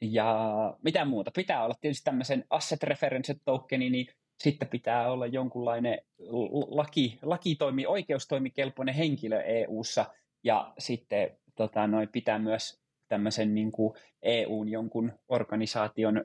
Ja 0.00 0.36
mitä 0.82 1.04
muuta? 1.04 1.30
Pitää 1.30 1.64
olla 1.64 1.74
tietysti 1.80 2.04
tämmöisen 2.04 2.44
asset 2.50 2.82
reference 2.82 3.34
tokeni, 3.44 3.90
niin 3.90 4.06
sitten 4.38 4.68
pitää 4.68 5.12
olla 5.12 5.26
jonkunlainen 5.26 5.98
laki, 6.68 7.18
lakitoimi, 7.22 7.86
oikeustoimikelpoinen 7.86 8.94
henkilö 8.94 9.40
EU-ssa, 9.40 10.06
ja 10.44 10.72
sitten 10.78 11.38
tota, 11.54 11.86
noi 11.86 12.06
pitää 12.06 12.38
myös 12.38 12.85
tämmöisen 13.08 13.54
niin 13.54 13.72
kuin 13.72 13.94
EUn 14.22 14.68
jonkun 14.68 15.12
organisaation 15.28 16.24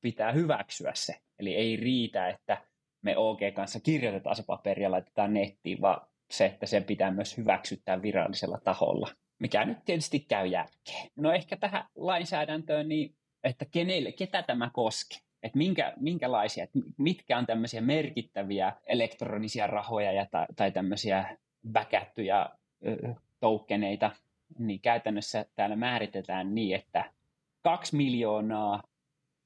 pitää 0.00 0.32
hyväksyä 0.32 0.92
se. 0.94 1.14
Eli 1.38 1.54
ei 1.54 1.76
riitä, 1.76 2.28
että 2.28 2.62
me 3.02 3.16
OG 3.16 3.40
kanssa 3.54 3.80
kirjoitetaan 3.80 4.36
se 4.36 4.42
paperi 4.46 4.82
ja 4.82 4.90
laitetaan 4.90 5.34
nettiin, 5.34 5.80
vaan 5.80 6.06
se, 6.30 6.46
että 6.46 6.66
sen 6.66 6.84
pitää 6.84 7.10
myös 7.10 7.36
hyväksyttää 7.36 8.02
virallisella 8.02 8.58
taholla, 8.64 9.08
mikä 9.38 9.64
nyt 9.64 9.78
tietysti 9.84 10.20
käy 10.20 10.46
järkeen. 10.46 11.10
No 11.16 11.32
ehkä 11.32 11.56
tähän 11.56 11.84
lainsäädäntöön, 11.96 12.88
niin 12.88 13.14
että 13.44 13.64
kenelle, 13.64 14.12
ketä 14.12 14.42
tämä 14.42 14.70
koskee? 14.72 15.18
että 15.42 15.58
minkä, 15.58 15.92
minkälaisia, 15.96 16.64
että 16.64 16.78
mitkä 16.98 17.38
on 17.38 17.46
tämmöisiä 17.46 17.80
merkittäviä 17.80 18.72
elektronisia 18.86 19.66
rahoja 19.66 20.12
ja, 20.12 20.26
tai, 20.30 20.46
tai 20.56 20.72
tämmöisiä 20.72 21.36
väkättyjä 21.74 22.46
tokeneita, 23.40 24.10
niin 24.58 24.80
käytännössä 24.80 25.46
täällä 25.54 25.76
määritetään 25.76 26.54
niin, 26.54 26.76
että 26.76 27.12
kaksi 27.62 27.96
miljoonaa 27.96 28.82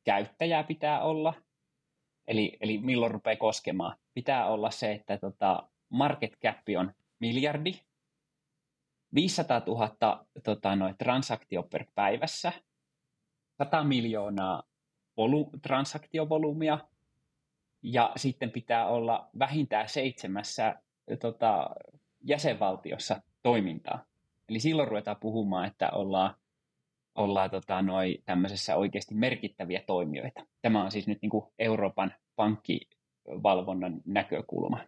käyttäjää 0.04 0.64
pitää 0.64 1.02
olla, 1.02 1.34
eli, 2.28 2.56
eli 2.60 2.78
milloin 2.78 3.12
rupeaa 3.12 3.36
koskemaan. 3.36 3.96
Pitää 4.14 4.46
olla 4.46 4.70
se, 4.70 4.92
että 4.92 5.18
tota, 5.18 5.68
market 5.88 6.36
cap 6.42 6.58
on 6.78 6.92
miljardi, 7.18 7.80
500 9.14 9.62
000 9.66 10.26
tota, 10.44 10.76
noin, 10.76 10.94
transaktio 10.98 11.62
per 11.62 11.84
päivässä, 11.94 12.52
100 13.58 13.84
miljoonaa 13.84 14.62
volu- 15.16 15.50
transaktiovolyymia, 15.62 16.78
ja 17.82 18.12
sitten 18.16 18.50
pitää 18.50 18.86
olla 18.86 19.30
vähintään 19.38 19.88
seitsemässä 19.88 20.82
tota, 21.20 21.70
jäsenvaltiossa 22.20 23.22
toimintaa. 23.42 24.04
Eli 24.48 24.60
silloin 24.60 24.88
ruvetaan 24.88 25.16
puhumaan, 25.20 25.66
että 25.66 25.90
ollaan, 25.90 26.34
ollaan 27.14 27.50
tota, 27.50 27.82
noi, 27.82 28.18
tämmöisessä 28.24 28.76
oikeasti 28.76 29.14
merkittäviä 29.14 29.82
toimijoita. 29.86 30.46
Tämä 30.62 30.84
on 30.84 30.90
siis 30.90 31.06
nyt 31.06 31.18
niin 31.22 31.30
kuin 31.30 31.44
Euroopan 31.58 32.14
pankkivalvonnan 32.36 34.00
näkökulma. 34.04 34.78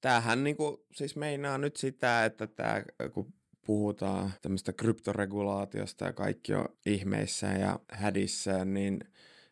Tämähän 0.00 0.44
niin 0.44 0.56
kuin, 0.56 0.76
siis 0.92 1.16
meinaa 1.16 1.58
nyt 1.58 1.76
sitä, 1.76 2.24
että 2.24 2.46
tämä, 2.46 2.82
kun 3.12 3.32
puhutaan 3.66 4.32
tämmöistä 4.42 4.72
kryptoregulaatiosta 4.72 6.04
ja 6.04 6.12
kaikki 6.12 6.54
on 6.54 6.68
ihmeissä 6.86 7.46
ja 7.46 7.80
hädissä, 7.92 8.64
niin– 8.64 9.00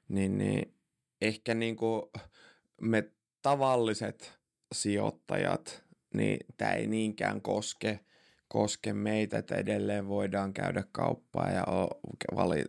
niin, 0.09 0.39
niin 0.39 0.75
ehkä 1.21 1.55
niin 1.55 1.77
kuin 1.77 2.03
me 2.81 3.11
tavalliset 3.43 4.39
sijoittajat, 4.75 5.85
niin 6.15 6.39
tämä 6.57 6.73
ei 6.73 6.87
niinkään 6.87 7.43
koske, 7.43 8.01
koske 8.55 8.93
meitä, 8.93 9.39
että 9.39 9.55
edelleen 9.55 10.09
voidaan 10.09 10.53
käydä 10.53 10.85
kauppaa 10.93 11.51
ja 11.51 11.65
vali, 12.37 12.65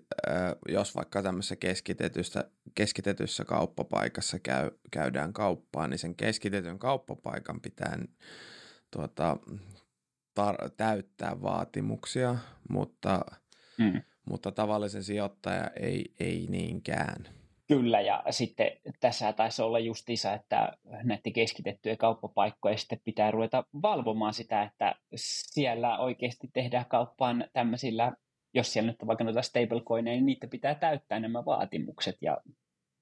jos 0.70 0.96
vaikka 0.96 1.24
tämmöisessä 1.24 1.56
keskitetyssä, 1.56 2.50
keskitetyssä 2.76 3.46
kauppapaikassa 3.46 4.40
käy, 4.40 4.72
käydään 4.92 5.34
kauppaa, 5.34 5.88
niin 5.88 6.00
sen 6.00 6.16
keskitetyn 6.16 6.80
kauppapaikan 6.80 7.62
pitää 7.62 8.00
tuota, 8.92 9.38
tar- 10.40 10.70
täyttää 10.78 11.42
vaatimuksia, 11.42 12.36
mutta 12.70 13.22
mm 13.78 14.02
mutta 14.30 14.52
tavallisen 14.52 15.04
sijoittaja 15.04 15.68
ei, 15.80 16.14
ei 16.20 16.48
niinkään. 16.50 17.28
Kyllä, 17.68 18.02
ja 18.02 18.24
sitten 18.30 18.72
tässä 19.00 19.34
taisi 19.34 19.62
olla 19.62 19.80
justiinsa, 19.80 20.34
että 20.34 20.78
näiden 21.04 21.34
keskitettyjen 21.34 21.98
kauppapaikkojen 21.98 22.78
sitten 22.78 23.02
pitää 23.04 23.32
ruveta 23.32 23.64
valvomaan 23.82 24.34
sitä, 24.34 24.64
että 24.64 24.96
siellä 25.16 26.00
oikeasti 26.00 26.48
tehdään 26.54 26.86
kauppaan 26.86 27.48
tämmöisillä, 27.54 28.12
jos 28.54 28.74
siellä 28.74 28.92
nyt 28.92 29.02
on 29.02 29.08
vaikka 29.08 29.24
noita 29.24 29.42
stablecoineja, 29.42 30.16
niin 30.16 30.26
niitä 30.26 30.48
pitää 30.48 30.76
täyttää 30.76 31.20
nämä 31.20 31.46
vaatimukset, 31.46 32.18
ja, 32.22 32.38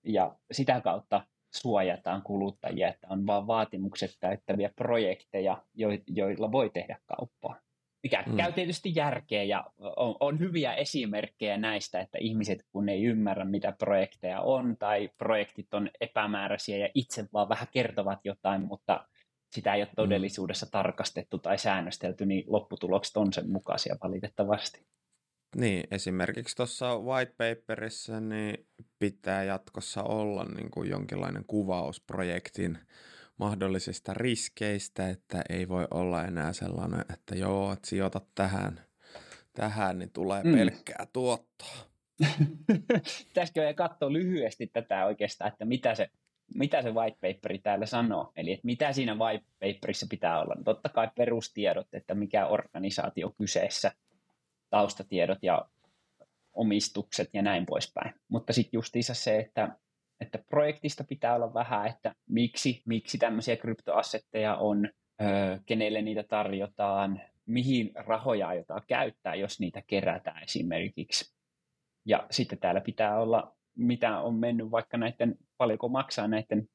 ja 0.03 0.35
sitä 0.51 0.81
kautta 0.81 1.25
suojataan 1.53 2.21
kuluttajia, 2.21 2.87
että 2.87 3.07
on 3.09 3.27
vain 3.27 3.47
vaatimukset 3.47 4.11
täyttäviä 4.19 4.69
projekteja, 4.75 5.63
joilla 6.07 6.51
voi 6.51 6.69
tehdä 6.69 6.99
kauppaa 7.05 7.59
mikä 8.03 8.23
mm. 8.27 8.37
käy 8.37 8.51
tietysti 8.51 8.91
järkeä 8.95 9.43
ja 9.43 9.63
on, 9.77 10.15
on 10.19 10.39
hyviä 10.39 10.73
esimerkkejä 10.73 11.57
näistä, 11.57 12.01
että 12.01 12.17
ihmiset 12.21 12.65
kun 12.71 12.89
ei 12.89 13.03
ymmärrä 13.03 13.45
mitä 13.45 13.71
projekteja 13.71 14.41
on 14.41 14.77
tai 14.77 15.09
projektit 15.17 15.73
on 15.73 15.89
epämääräisiä 16.01 16.77
ja 16.77 16.89
itse 16.93 17.25
vaan 17.33 17.49
vähän 17.49 17.67
kertovat 17.71 18.19
jotain, 18.23 18.61
mutta 18.61 19.07
sitä 19.51 19.73
ei 19.73 19.81
ole 19.81 19.87
mm. 19.87 19.95
todellisuudessa 19.95 20.65
mm. 20.65 20.71
tarkastettu 20.71 21.37
tai 21.39 21.57
säännöstelty, 21.57 22.25
niin 22.25 22.43
lopputulokset 22.47 23.17
on 23.17 23.33
sen 23.33 23.51
mukaisia 23.51 23.95
valitettavasti. 24.03 24.85
Niin, 25.55 25.83
esimerkiksi 25.91 26.55
tuossa 26.55 26.97
white 26.99 27.33
paperissa 27.37 28.19
niin 28.19 28.67
pitää 28.99 29.43
jatkossa 29.43 30.03
olla 30.03 30.45
niin 30.45 30.71
kuin 30.71 30.89
jonkinlainen 30.89 31.43
kuvaus 31.47 32.01
projektin 32.01 32.77
mahdollisista 33.37 34.13
riskeistä, 34.13 35.09
että 35.09 35.41
ei 35.49 35.69
voi 35.69 35.87
olla 35.91 36.23
enää 36.23 36.53
sellainen, 36.53 37.05
että 37.13 37.35
joo, 37.35 37.73
että 37.73 37.87
sijoitat 37.87 38.27
tähän, 38.35 38.81
tähän 39.53 39.99
niin 39.99 40.11
tulee 40.11 40.43
mm. 40.43 40.55
pelkkää 40.55 41.07
tuottoa. 41.13 41.93
Pitäisikö 43.27 43.73
katsoa 43.75 44.13
lyhyesti 44.13 44.67
tätä 44.67 45.05
oikeastaan, 45.05 45.51
että 45.51 45.65
mitä 45.65 45.95
se, 45.95 46.09
mitä 46.55 46.81
se 46.81 46.93
white 46.93 47.17
paperi 47.21 47.59
täällä 47.59 47.85
sanoo, 47.85 48.31
eli 48.35 48.51
että 48.51 48.65
mitä 48.65 48.93
siinä 48.93 49.15
white 49.15 49.45
paperissa 49.59 50.07
pitää 50.09 50.41
olla. 50.41 50.55
No, 50.55 50.63
totta 50.63 50.89
kai 50.89 51.09
perustiedot, 51.15 51.87
että 51.93 52.15
mikä 52.15 52.47
organisaatio 52.47 53.33
kyseessä, 53.37 53.91
taustatiedot 54.69 55.39
ja 55.41 55.65
omistukset 56.53 57.29
ja 57.33 57.41
näin 57.41 57.65
poispäin. 57.65 58.13
Mutta 58.27 58.53
sitten 58.53 58.77
justiinsa 58.77 59.13
se, 59.13 59.39
että, 59.39 59.77
että 60.19 60.39
projektista 60.49 61.03
pitää 61.03 61.35
olla 61.35 61.53
vähän, 61.53 61.87
että 61.87 62.15
miksi, 62.29 62.81
miksi 62.85 63.17
tämmöisiä 63.17 63.57
kryptoassetteja 63.57 64.55
on, 64.55 64.89
öö, 65.21 65.57
kenelle 65.65 66.01
niitä 66.01 66.23
tarjotaan, 66.23 67.21
mihin 67.45 67.91
rahoja 67.95 68.47
aiotaan 68.47 68.81
käyttää, 68.87 69.35
jos 69.35 69.59
niitä 69.59 69.81
kerätään 69.87 70.43
esimerkiksi. 70.43 71.33
Ja 72.05 72.27
sitten 72.31 72.59
täällä 72.59 72.81
pitää 72.81 73.19
olla, 73.19 73.55
mitä 73.75 74.19
on 74.19 74.35
mennyt 74.35 74.71
vaikka 74.71 74.97
näiden, 74.97 75.35
paljonko 75.57 75.89
maksaa 75.89 76.27
näiden 76.27 76.67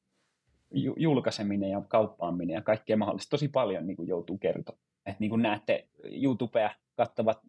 julkaiseminen 0.97 1.69
ja 1.69 1.81
kauppaaminen 1.87 2.53
ja 2.53 2.61
kaikkea 2.61 2.97
mahdollista. 2.97 3.29
Tosi 3.29 3.47
paljon 3.47 3.87
niin 3.87 3.97
kuin 3.97 4.09
joutuu 4.09 4.37
kertomaan. 4.37 4.83
Et 5.05 5.19
niin 5.19 5.29
kuin 5.29 5.41
näette 5.41 5.87
YouTubea 6.23 6.75
kattavat, 6.95 7.39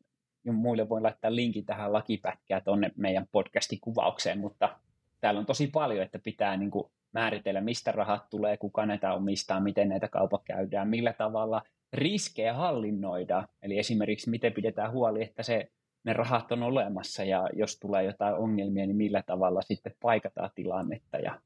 muille 0.45 0.89
voin 0.89 1.03
laittaa 1.03 1.35
linkin 1.35 1.67
tähän 1.67 1.93
lakipätkään 1.93 2.63
tuonne 2.65 2.91
meidän 2.97 3.27
podcastin 3.33 3.81
kuvaukseen, 3.81 4.39
mutta 4.39 4.79
täällä 5.21 5.41
on 5.41 5.47
tosi 5.47 5.67
paljon, 5.67 6.03
että 6.03 6.19
pitää 6.19 6.57
niin 6.57 6.71
kuin 6.71 6.85
määritellä, 7.13 7.61
mistä 7.61 7.93
rahat 7.93 8.31
tulee, 8.31 8.57
kuka 8.57 8.87
näitä 8.87 9.15
omistaa, 9.15 9.61
miten 9.61 9.89
näitä 9.89 10.09
kaupat 10.09 10.43
käydään, 10.45 10.89
millä 10.89 11.13
tavalla 11.13 11.63
riskejä 11.93 12.55
hallinnoida. 12.55 13.49
Eli 13.63 13.79
esimerkiksi 13.79 14.31
miten 14.31 14.53
pidetään 14.53 14.93
huoli, 14.93 15.23
että 15.23 15.43
se, 15.43 15.69
ne 16.05 16.13
rahat 16.13 16.53
on 16.53 16.63
olemassa 16.63 17.25
ja 17.25 17.49
jos 17.53 17.79
tulee 17.79 18.05
jotain 18.05 18.35
ongelmia, 18.35 18.87
niin 18.87 18.97
millä 18.97 19.23
tavalla 19.23 19.63
sitten 19.63 19.95
paikataan 20.03 20.51
tilannetta 20.55 21.19
ja 21.19 21.41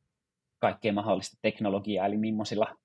kaikkea 0.59 0.93
mahdollista 0.93 1.39
teknologiaa, 1.43 2.07
eli 2.07 2.17
millaisilla 2.17 2.77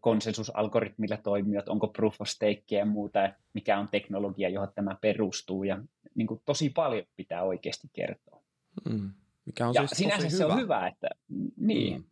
konsensusalgoritmilla 0.00 1.16
toimijat, 1.16 1.68
onko 1.68 1.88
proof 1.88 2.20
of 2.20 2.28
stake 2.28 2.62
ja 2.70 2.86
muuta, 2.86 3.32
mikä 3.54 3.78
on 3.78 3.88
teknologia, 3.90 4.48
johon 4.48 4.72
tämä 4.74 4.96
perustuu, 5.00 5.64
ja 5.64 5.82
niin 6.14 6.26
kuin 6.26 6.40
tosi 6.44 6.70
paljon 6.70 7.06
pitää 7.16 7.42
oikeasti 7.42 7.88
kertoa. 7.92 8.42
Mm. 8.90 9.12
Mikä 9.46 9.68
on 9.68 9.74
ja 9.74 9.86
siis 9.86 9.98
sinänsä 9.98 10.24
tosi 10.24 10.36
se 10.36 10.44
hyvä. 10.44 10.54
on 10.54 10.60
hyvä, 10.60 10.86
että 10.86 11.08
niin, 11.56 11.96
Mm. 11.98 12.04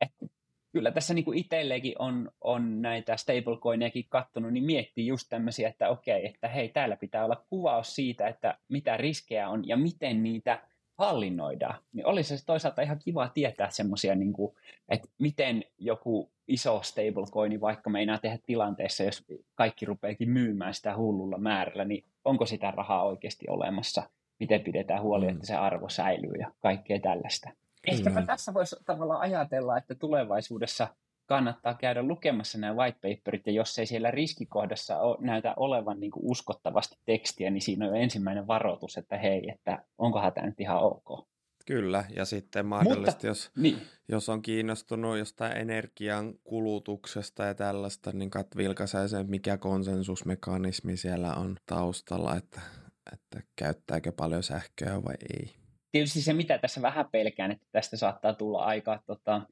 että 0.00 0.26
kyllä 0.72 0.90
tässä 0.90 1.14
niin 1.14 1.24
kuin 1.24 1.38
itsellekin 1.38 1.94
on, 1.98 2.30
on 2.40 2.82
näitä 2.82 3.16
stablecoinejakin 3.16 4.04
kattonut, 4.08 4.52
niin 4.52 4.64
miettii 4.64 5.06
just 5.06 5.26
tämmöisiä, 5.28 5.68
että 5.68 5.88
okei, 5.88 6.26
että 6.26 6.48
hei, 6.48 6.68
täällä 6.68 6.96
pitää 6.96 7.24
olla 7.24 7.44
kuvaus 7.50 7.94
siitä, 7.94 8.28
että 8.28 8.58
mitä 8.68 8.96
riskejä 8.96 9.48
on 9.48 9.68
ja 9.68 9.76
miten 9.76 10.22
niitä 10.22 10.62
hallinnoidaan. 10.98 11.80
Niin 11.92 12.06
olisi 12.06 12.38
se 12.38 12.44
toisaalta 12.46 12.82
ihan 12.82 12.98
kiva 13.04 13.28
tietää 13.28 13.70
semmoisia, 13.70 14.14
niin 14.14 14.32
kuin, 14.32 14.56
että 14.88 15.08
miten 15.18 15.64
joku 15.78 16.32
iso 16.48 16.80
stablecoini 16.82 17.60
vaikka 17.60 17.90
meinaa 17.90 18.18
tehdä 18.18 18.38
tilanteessa, 18.46 19.04
jos 19.04 19.24
kaikki 19.54 19.86
rupeakin 19.86 20.30
myymään 20.30 20.74
sitä 20.74 20.96
hullulla 20.96 21.38
määrällä, 21.38 21.84
niin 21.84 22.04
onko 22.24 22.46
sitä 22.46 22.70
rahaa 22.70 23.04
oikeasti 23.04 23.46
olemassa? 23.48 24.02
Miten 24.40 24.60
pidetään 24.60 25.02
huoli, 25.02 25.26
Mm. 25.26 25.32
että 25.34 25.46
se 25.46 25.54
arvo 25.54 25.88
säilyy 25.88 26.32
ja 26.40 26.52
kaikkea 26.60 27.00
tällaista. 27.00 27.50
Ehkäpä 27.86 28.22
tässä 28.22 28.54
voisi 28.54 28.76
tavallaan 28.86 29.20
ajatella, 29.20 29.78
että 29.78 29.94
tulevaisuudessa 29.94 30.88
kannattaa 31.26 31.74
käydä 31.74 32.02
lukemassa 32.02 32.58
nämä 32.58 32.74
white 32.74 32.98
paperit, 33.02 33.46
ja 33.46 33.52
jos 33.52 33.78
ei 33.78 33.86
siellä 33.86 34.10
riskikohdassa 34.10 34.98
ole, 34.98 35.16
näytä 35.20 35.54
olevan 35.56 36.00
niin 36.00 36.10
kuin 36.10 36.30
uskottavasti 36.30 36.96
tekstiä, 37.04 37.50
niin 37.50 37.62
siinä 37.62 37.86
on 37.86 37.96
jo 37.96 38.02
ensimmäinen 38.02 38.46
varoitus, 38.46 38.96
että 38.96 39.18
hei, 39.18 39.50
että 39.50 39.82
onkohan 39.98 40.32
tämä 40.32 40.46
nyt 40.46 40.60
ihan 40.60 40.82
ok. 40.82 41.26
Kyllä, 41.66 42.04
ja 42.16 42.24
sitten 42.24 42.66
mahdollisesti, 42.66 43.26
jos, 43.26 43.50
Niin, 43.56 43.78
jos 44.08 44.28
on 44.28 44.42
kiinnostunut 44.42 45.18
jostain 45.18 45.56
energian 45.56 46.34
kulutuksesta 46.44 47.44
ja 47.44 47.54
tällaista, 47.54 48.12
niin 48.12 48.30
kat 48.30 48.56
vilkaisee 48.56 49.08
sen, 49.08 49.30
mikä 49.30 49.56
konsensusmekanismi 49.56 50.96
siellä 50.96 51.34
on 51.34 51.56
taustalla, 51.66 52.36
että, 52.36 52.60
että 53.12 53.40
käyttääkö 53.56 54.12
paljon 54.12 54.42
sähköä 54.42 55.04
vai 55.04 55.14
ei. 55.32 55.54
tietysti 55.92 56.22
se, 56.22 56.32
mitä 56.32 56.58
tässä 56.58 56.82
vähän 56.82 57.08
pelkään, 57.12 57.50
että 57.50 57.66
tästä 57.72 57.96
saattaa 57.96 58.34
tulla 58.34 58.64
aika 58.64 59.02
tota, 59.06 59.42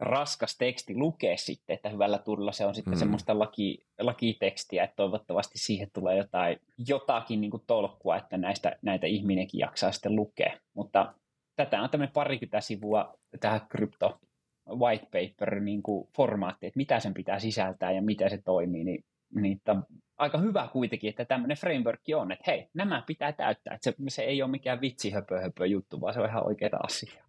raskas 0.00 0.56
teksti 0.58 0.94
lukea 0.96 1.36
sitten, 1.36 1.74
että 1.74 1.88
hyvällä 1.88 2.18
tulla 2.18 2.52
se 2.52 2.66
on 2.66 2.74
sitten 2.74 2.92
Mm. 2.92 2.96
mm. 2.96 2.98
semmoista 2.98 3.38
laki, 3.38 3.78
lakitekstiä, 4.00 4.84
että 4.84 4.96
toivottavasti 4.96 5.58
siihen 5.58 5.88
tulee 5.92 6.16
jotain, 6.16 6.58
jotakin 6.88 7.40
niin 7.40 7.52
tolkkua, 7.66 8.16
että 8.16 8.36
näistä, 8.36 8.76
näitä 8.82 9.06
ihminenkin 9.06 9.58
jaksaa 9.58 9.92
sitten 9.92 10.16
lukea. 10.16 10.58
Mutta 10.74 11.14
tätä 11.56 11.82
on 11.82 11.90
tämmöinen 11.90 12.12
parikymmentä 12.12 12.60
sivua 12.60 13.18
tähän 13.40 13.60
krypto 13.68 14.20
white 14.68 15.04
paper 15.04 15.60
niin 15.60 15.82
kuin 15.82 16.08
formaatti, 16.16 16.66
että 16.66 16.76
mitä 16.76 17.00
sen 17.00 17.14
pitää 17.14 17.38
sisältää 17.38 17.92
ja 17.92 18.02
miten 18.02 18.30
se 18.30 18.38
toimii, 18.38 18.84
niin, 18.84 19.04
niin 19.34 19.60
on 19.68 19.86
aika 20.18 20.38
hyvä 20.38 20.68
kuitenkin, 20.72 21.10
että 21.10 21.24
tämmöinen 21.24 21.56
framework 21.56 22.00
on, 22.16 22.32
että 22.32 22.44
hei, 22.46 22.70
nämä 22.74 23.02
pitää 23.06 23.32
täyttää, 23.32 23.74
että 23.74 23.90
se, 23.90 23.94
se 24.08 24.22
ei 24.22 24.42
ole 24.42 24.50
mikään 24.50 24.80
vitsi 24.80 25.10
höpö, 25.10 25.40
höpö 25.40 25.66
juttu, 25.66 26.00
vaan 26.00 26.14
se 26.14 26.20
on 26.20 26.28
ihan 26.28 26.46
oikeita 26.46 26.76
asiaa. 26.76 27.26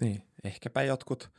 Niin, 0.00 0.22
ehkäpä 0.44 0.82
jotkut, 0.82 1.30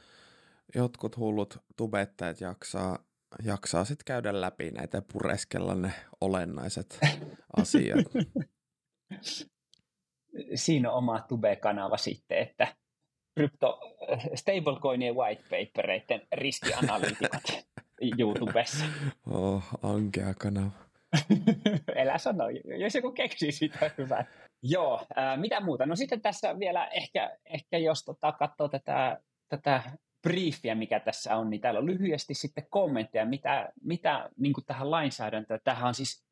jotkut 0.75 1.17
hullut 1.17 1.57
tubettajat 1.77 2.41
jaksaa, 2.41 2.99
jaksaa 3.43 3.85
sitten 3.85 4.05
käydä 4.05 4.41
läpi 4.41 4.71
näitä 4.71 4.97
ja 4.97 5.01
pureskella 5.13 5.75
ne 5.75 5.93
olennaiset 6.21 6.99
asiat. 7.61 8.05
Siinä 10.55 10.91
on 10.91 10.97
oma 10.97 11.19
Tube-kanava 11.19 11.97
sitten, 11.97 12.37
että 12.37 12.75
krypto, 13.35 13.79
stablecoinien 14.35 15.15
white 15.15 15.43
papereiden 15.43 16.27
riskianalyytikot 16.31 17.41
YouTubessa. 18.19 18.85
Oh, 19.31 19.63
ankea 19.83 20.33
kanava. 20.33 20.71
Elä 21.95 22.17
sano, 22.17 22.43
jos 22.79 22.95
joku 22.95 23.11
keksii 23.11 23.51
sitä 23.51 23.91
hyvää. 23.97 24.25
Joo, 24.63 25.05
ää, 25.15 25.37
mitä 25.37 25.59
muuta? 25.59 25.85
No 25.85 25.95
sitten 25.95 26.21
tässä 26.21 26.59
vielä 26.59 26.87
ehkä, 26.87 27.37
ehkä 27.45 27.77
jos 27.77 28.03
tota, 28.03 28.31
katsoo 28.31 28.67
tätä, 28.67 29.21
tätä 29.49 29.83
briefiä, 30.21 30.75
mikä 30.75 30.99
tässä 30.99 31.35
on, 31.35 31.49
niin 31.49 31.61
täällä 31.61 31.79
on 31.79 31.85
lyhyesti 31.85 32.33
sitten 32.33 32.67
kommentteja, 32.69 33.25
mitä, 33.25 33.71
mitä 33.83 34.29
niin 34.37 34.53
tähän 34.65 34.91
lainsäädäntöön, 34.91 35.59
tähän 35.63 35.87
on 35.87 35.93
siis 35.93 36.23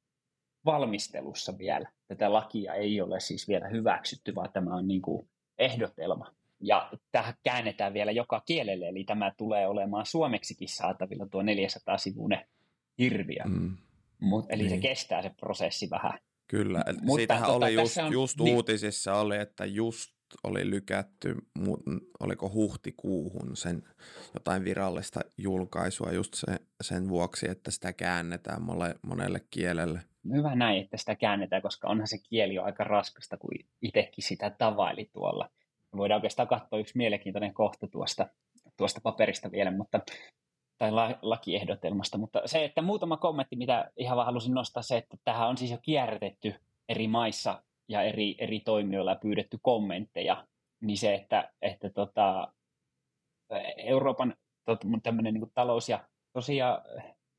valmistelussa 0.65 1.58
vielä. 1.58 1.91
Tätä 2.08 2.34
lakia 2.34 2.73
ei 2.73 3.01
ole 3.01 3.19
siis 3.19 3.47
vielä 3.47 3.67
hyväksytty, 3.67 4.36
vaan 4.36 4.51
tämä 4.53 4.75
on 4.75 4.88
niin 4.88 5.01
kuin 5.01 5.29
ehdotelma. 5.58 6.32
Ja 6.62 6.89
tähän 7.12 7.34
käännetään 7.43 7.93
vielä 7.93 8.12
joka 8.12 8.41
kielelle, 8.45 8.88
eli 8.89 9.04
tämä 9.04 9.32
tulee 9.38 9.67
olemaan 9.67 10.06
suomeksikin 10.06 10.69
saatavilla 10.69 11.28
tuo 11.32 11.41
400-sivuinen 11.41 12.45
hirviö. 13.00 13.43
Mm, 13.45 13.78
Mut, 14.22 14.45
eli 14.50 14.63
Niin. 14.63 14.69
se 14.69 14.78
kestää 14.78 15.22
se 15.22 15.30
prosessi 15.39 15.89
vähän. 15.89 16.19
kyllä, 16.48 16.78
Mutta 16.88 17.04
Mutta, 17.04 17.17
siitähän 17.17 17.43
tota, 17.45 17.65
oli 17.65 17.74
just, 17.74 17.98
on- 17.98 18.13
just 18.13 18.38
niin. 18.39 18.56
uutisissa 18.56 19.13
oli, 19.15 19.38
että 19.38 19.65
just 19.65 20.12
oli 20.43 20.69
lykätty, 20.69 21.36
oliko 22.19 22.50
huhtikuuhun 22.54 23.58
sen 23.58 23.84
jotain 24.34 24.63
virallista 24.63 25.19
julkaisua 25.38 26.12
just 26.12 26.34
se, 26.34 26.60
sen 26.82 27.10
vuoksi, 27.10 27.50
että 27.50 27.72
sitä 27.72 27.93
käännetään 27.93 28.62
mole, 28.62 28.95
monelle 29.02 29.41
kielelle. 29.52 30.00
Hyvä 30.36 30.56
näin, 30.56 30.84
että 30.84 30.98
sitä 30.98 31.15
käännetään, 31.15 31.62
koska 31.62 31.88
onhan 31.88 32.08
se 32.08 32.17
kieli 32.30 32.54
jo 32.56 32.63
aika 32.63 32.84
raskasta, 32.84 33.38
kun 33.38 33.52
itsekin 33.82 34.24
sitä 34.24 34.50
tavaili 34.50 35.10
tuolla. 35.13 35.50
Voidaan 35.97 36.17
oikeastaan 36.17 36.47
katsoa 36.47 36.80
yksi 36.80 36.97
mielenkiintoinen 36.97 37.54
kohta 37.54 37.88
tuosta, 37.88 38.28
tuosta 38.78 39.02
paperista 39.04 39.52
vielä, 39.52 39.71
mutta, 39.71 39.99
tai 40.78 40.91
la, 40.91 41.19
lakiehdotelmasta. 41.21 42.17
Mutta 42.17 42.41
se, 42.45 42.65
että 42.65 42.82
muutama 42.82 43.17
kommentti, 43.17 43.56
mitä 43.56 43.91
ihan 43.97 44.15
vaan 44.15 44.25
halusin 44.25 44.54
nostaa, 44.54 44.84
se, 44.84 44.97
että 44.97 45.17
tähän 45.23 45.49
on 45.49 45.58
siis 45.58 45.71
jo 45.71 45.78
kierrätetty 45.82 46.56
eri 46.89 47.08
maissa 47.08 47.63
ja 47.88 48.02
eri, 48.02 48.36
eri 48.38 48.60
toimijoilla 48.60 49.15
pyydetty 49.15 49.60
kommentteja, 49.62 50.47
niin 50.82 50.97
se, 50.97 51.15
että, 51.15 51.52
että 51.62 51.89
tota, 51.89 52.54
Euroopan 53.78 54.36
tot, 54.65 54.80
tämmöinen 55.04 55.34
niin 55.34 55.52
talous- 55.54 55.89
ja 55.89 56.08
sosia, 56.34 56.82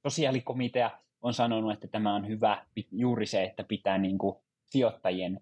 sosiaalikomitea 0.02 0.90
on 1.22 1.34
sanonut, 1.34 1.72
että 1.72 1.88
tämä 1.88 2.14
on 2.14 2.28
hyvä 2.28 2.66
juuri 2.92 3.26
se, 3.26 3.44
että 3.44 3.64
pitää 3.64 3.98
niin 3.98 4.18
kuin 4.18 4.36
sijoittajien, 4.66 5.40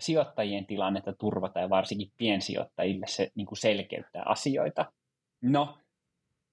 sijoittajien 0.00 0.66
tilannetta 0.66 1.12
turvata 1.12 1.60
ja 1.60 1.70
varsinkin 1.70 2.12
piensijoittajille 2.16 3.06
se 3.06 3.30
niin 3.34 3.46
kuin 3.46 3.58
selkeyttää 3.58 4.22
asioita. 4.26 4.92
No, 5.42 5.78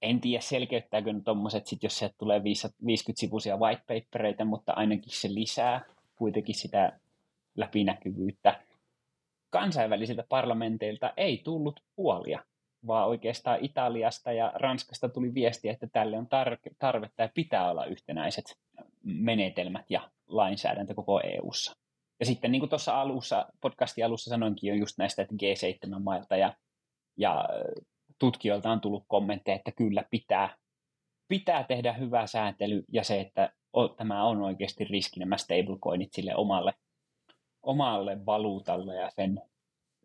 en 0.01 0.21
tiedä 0.21 0.41
selkeyttääkö 0.41 1.13
ne 1.13 1.21
tuommoiset, 1.21 1.63
jos 1.83 1.97
sieltä 1.97 2.15
tulee 2.17 2.39
50-sivuisia 2.39 3.57
white 3.59 3.83
papereita, 3.87 4.45
mutta 4.45 4.73
ainakin 4.73 5.13
se 5.13 5.33
lisää 5.33 5.81
kuitenkin 6.15 6.55
sitä 6.55 6.99
läpinäkyvyyttä. 7.55 8.61
Kansainvälisiltä 9.49 10.23
parlamenteilta 10.29 11.13
ei 11.17 11.41
tullut 11.43 11.79
puolia, 11.95 12.43
vaan 12.87 13.07
oikeastaan 13.07 13.59
Italiasta 13.61 14.31
ja 14.31 14.51
Ranskasta 14.55 15.09
tuli 15.09 15.33
viesti, 15.33 15.69
että 15.69 15.87
tälle 15.87 16.17
on 16.17 16.25
tar- 16.25 16.75
tarvetta 16.79 17.21
ja 17.21 17.29
pitää 17.33 17.71
olla 17.71 17.85
yhtenäiset 17.85 18.45
menetelmät 19.03 19.85
ja 19.89 20.09
lainsäädäntö 20.27 20.93
koko 20.93 21.21
EU:ssa. 21.23 21.84
Ja 22.19 22.25
sitten 22.25 22.51
niin 22.51 22.59
kuin 22.59 22.69
tuossa 22.69 23.01
alussa, 23.01 23.45
podcastin 23.61 24.05
alussa 24.05 24.29
sanoinkin 24.29 24.67
jo 24.67 24.75
just 24.75 24.97
näistä, 24.97 25.21
että 25.21 25.35
G7-mailta 25.35 26.37
ja, 26.37 26.53
ja 27.17 27.49
tutkijoilta 28.19 28.71
on 28.71 28.81
tullut 28.81 29.03
kommentteja, 29.07 29.55
että 29.55 29.71
kyllä 29.71 30.03
pitää, 30.11 30.57
pitää 31.27 31.63
tehdä 31.63 31.93
hyvä 31.93 32.27
sääntely 32.27 32.83
ja 32.93 33.03
se, 33.03 33.21
että 33.21 33.53
tämä 33.97 34.23
on 34.23 34.41
oikeasti 34.41 34.83
riski 34.83 35.19
nämä 35.19 35.37
stablecoinit 35.37 36.13
sille 36.13 36.35
omalle, 36.35 36.73
omalle 37.63 38.25
valuutalle 38.25 38.95
ja 38.95 39.09
sen 39.09 39.41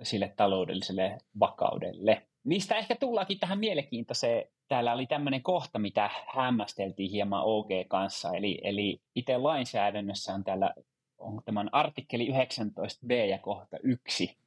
sille 0.03 0.33
taloudelliselle 0.37 1.19
vakaudelle. 1.41 2.27
Mistä 2.45 2.77
ehkä 2.77 2.97
tullaankin 2.97 3.39
tähän 3.39 3.59
mielenkiintoiseen. 3.59 4.45
Täällä 4.69 4.93
oli 4.93 5.07
tämmöinen 5.07 5.43
kohta, 5.43 5.79
mitä 5.79 6.11
hämmästeltiin 6.35 7.11
hieman 7.11 7.43
OG 7.45 7.69
kanssa, 7.89 8.31
eli, 8.35 8.59
eli 8.63 9.01
itse 9.15 9.39
lainsäädännössä 9.39 10.35
on 10.35 10.45
täällä 10.45 10.75
on 11.21 11.43
tämän 11.45 11.69
artikkeli 11.73 12.29
19b 12.29 13.13
ja 13.13 13.39
kohta 13.39 13.77
1, 13.83 14.39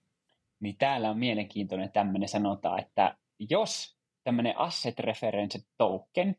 niin 0.60 0.78
täällä 0.78 1.10
on 1.10 1.20
mielenkiintoinen 1.20 1.92
tämmöinen 1.92 2.30
sanotaan, 2.30 2.80
että 2.80 3.18
jos 3.50 3.98
tämmöinen 4.24 4.58
asset 4.58 5.00
reference 5.00 5.60
token, 5.78 6.36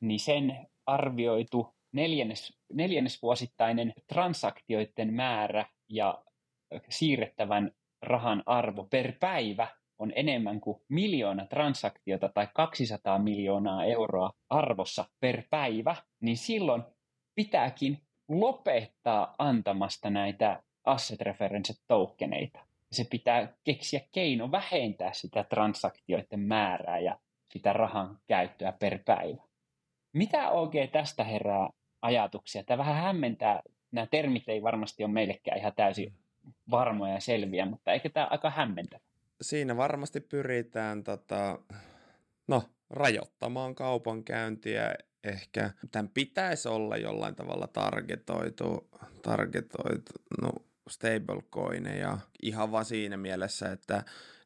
niin 0.00 0.20
sen 0.20 0.66
arvioitu 0.86 1.74
neljännes, 1.92 2.58
neljännesvuosittainen 2.72 3.94
transaktioiden 4.06 5.14
määrä 5.14 5.66
ja 5.88 6.24
siirrettävän 6.88 7.72
rahan 8.02 8.42
arvo 8.46 8.84
per 8.84 9.12
päivä 9.20 9.68
on 9.98 10.12
enemmän 10.16 10.60
kuin 10.60 10.80
miljoona 10.88 11.46
transaktiota 11.46 12.28
tai 12.28 12.48
200 12.54 13.18
miljoonaa 13.18 13.84
euroa 13.84 14.32
arvossa 14.50 15.04
per 15.20 15.42
päivä, 15.50 15.96
niin 16.20 16.36
silloin 16.36 16.82
pitääkin 17.34 17.98
lopettaa 18.28 19.34
antamasta 19.38 20.10
näitä 20.10 20.62
asset 20.84 21.20
reference 21.20 21.74
tokeneita. 21.86 22.60
Se 22.92 23.04
pitää 23.10 23.52
keksiä 23.64 24.00
keino 24.12 24.50
vähentää 24.50 25.12
sitä 25.12 25.44
transaktioiden 25.44 26.40
määrää 26.40 26.98
ja 26.98 27.18
sitä 27.52 27.72
rahan 27.72 28.18
käyttöä 28.26 28.72
per 28.72 28.98
päivä. 29.04 29.42
Mitä 30.12 30.50
oikein 30.50 30.90
tästä 30.90 31.24
herää 31.24 31.68
ajatuksia? 32.02 32.64
Tämä 32.64 32.78
vähän 32.78 33.02
hämmentää. 33.02 33.62
Nämä 33.92 34.06
termit 34.06 34.48
ei 34.48 34.62
varmasti 34.62 35.04
ole 35.04 35.12
meillekään 35.12 35.58
ihan 35.58 35.72
täysin 35.76 36.12
varmoja 36.70 37.12
ja 37.12 37.20
selviä, 37.20 37.66
mutta 37.66 37.92
eikö 37.92 38.08
tämä 38.08 38.28
aika 38.30 38.50
hämmentä? 38.50 39.00
Siinä 39.42 39.76
varmasti 39.76 40.20
pyritään 40.20 41.04
tota, 41.04 41.58
no, 42.48 42.62
rajoittamaan 42.90 43.74
kaupankäyntiä 43.74 44.94
ehkä. 45.24 45.70
Tämän 45.92 46.08
pitäisi 46.08 46.68
olla 46.68 46.96
jollain 46.96 47.34
tavalla 47.34 47.66
targetoitu, 47.66 48.88
targetoitu 49.22 50.12
no, 50.42 50.52
stablecoineja 50.90 52.18
ihan 52.42 52.72
vaan 52.72 52.84
siinä 52.84 53.16
mielessä, 53.16 53.72
että, 53.72 54.04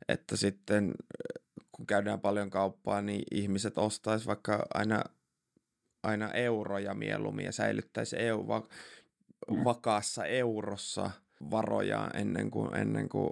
että 0.08 0.36
sitten 0.36 0.94
kun 1.72 1.86
käydään 1.86 2.20
paljon 2.20 2.50
kauppaa, 2.50 3.02
niin 3.02 3.22
ihmiset 3.30 3.78
ostaisi 3.78 4.26
vaikka 4.26 4.66
aina, 4.74 5.04
aina 6.02 6.32
euroja 6.32 6.94
mieluummin 6.94 7.44
ja 7.44 7.52
säilyttäisi 7.52 8.16
EU, 8.18 8.46
mm. 9.50 9.64
vakaassa 9.64 10.24
eurossa 10.24 11.10
varoja 11.50 12.10
ennen 12.14 12.50
kuin, 12.50 12.76
ennen 12.76 13.08
kuin 13.08 13.30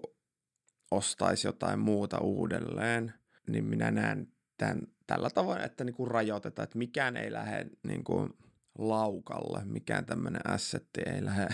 ostaisi 0.90 1.48
jotain 1.48 1.78
muuta 1.78 2.18
uudelleen, 2.18 3.14
niin 3.46 3.64
minä 3.64 3.90
näen 3.90 4.35
tämän 4.56 4.82
tällä 5.06 5.30
tavoin, 5.30 5.60
että 5.60 5.84
niin 5.84 5.94
kuin 5.94 6.10
rajoitetaan, 6.10 6.64
että 6.64 6.78
mikään 6.78 7.16
ei 7.16 7.32
lähde 7.32 7.66
niin 7.82 8.04
kuin 8.04 8.30
laukalle, 8.78 9.64
mikään 9.64 10.06
tämmöinen 10.06 10.50
assetti 10.50 11.00
ei 11.06 11.24
lähde 11.24 11.48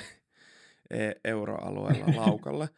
e-, 0.90 1.20
euroalueella 1.24 2.06
laukalle, 2.26 2.68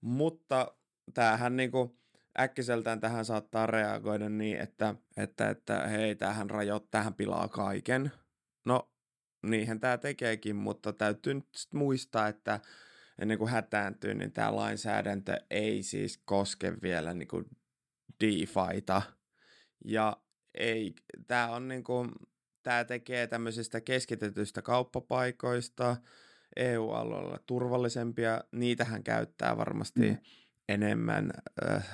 mutta 0.00 0.74
tämähän 1.14 1.56
niin 1.56 1.70
kuin 1.70 1.98
äkkiseltään 2.40 3.00
tähän 3.00 3.24
saattaa 3.24 3.66
reagoida 3.66 4.28
niin, 4.28 4.60
että, 4.60 4.94
että, 5.16 5.50
että 5.50 5.88
hei, 5.88 6.16
tähän 6.16 6.50
rajoittaa, 6.50 7.00
tähän 7.00 7.14
pilaa 7.14 7.48
kaiken. 7.48 8.12
No, 8.64 8.90
niinhän 9.42 9.80
tämä 9.80 9.98
tekeekin, 9.98 10.56
mutta 10.56 10.92
täytyy 10.92 11.34
nyt 11.34 11.48
muistaa, 11.74 12.28
että 12.28 12.60
ennen 13.18 13.38
kuin 13.38 13.50
hätääntyy, 13.50 14.14
niin 14.14 14.32
tämä 14.32 14.56
lainsäädäntö 14.56 15.40
ei 15.50 15.82
siis 15.82 16.18
koske 16.24 16.72
vielä 16.82 17.14
niin 17.14 17.28
kuin 17.28 17.44
DeFita. 18.20 19.02
Ja 19.84 20.16
ei, 20.54 20.94
tämä 21.26 21.48
on 21.48 21.68
niin 21.68 21.84
kuin, 21.84 22.10
tämä 22.62 22.84
tekee 22.84 23.26
tämmöisistä 23.26 23.80
keskitetyistä 23.80 24.62
kauppapaikoista 24.62 25.96
EU-alueella 26.56 27.38
turvallisempia. 27.46 28.44
Niitähän 28.52 29.04
käyttää 29.04 29.56
varmasti 29.56 30.10
mm. 30.10 30.18
enemmän 30.68 31.30
äh, 31.68 31.88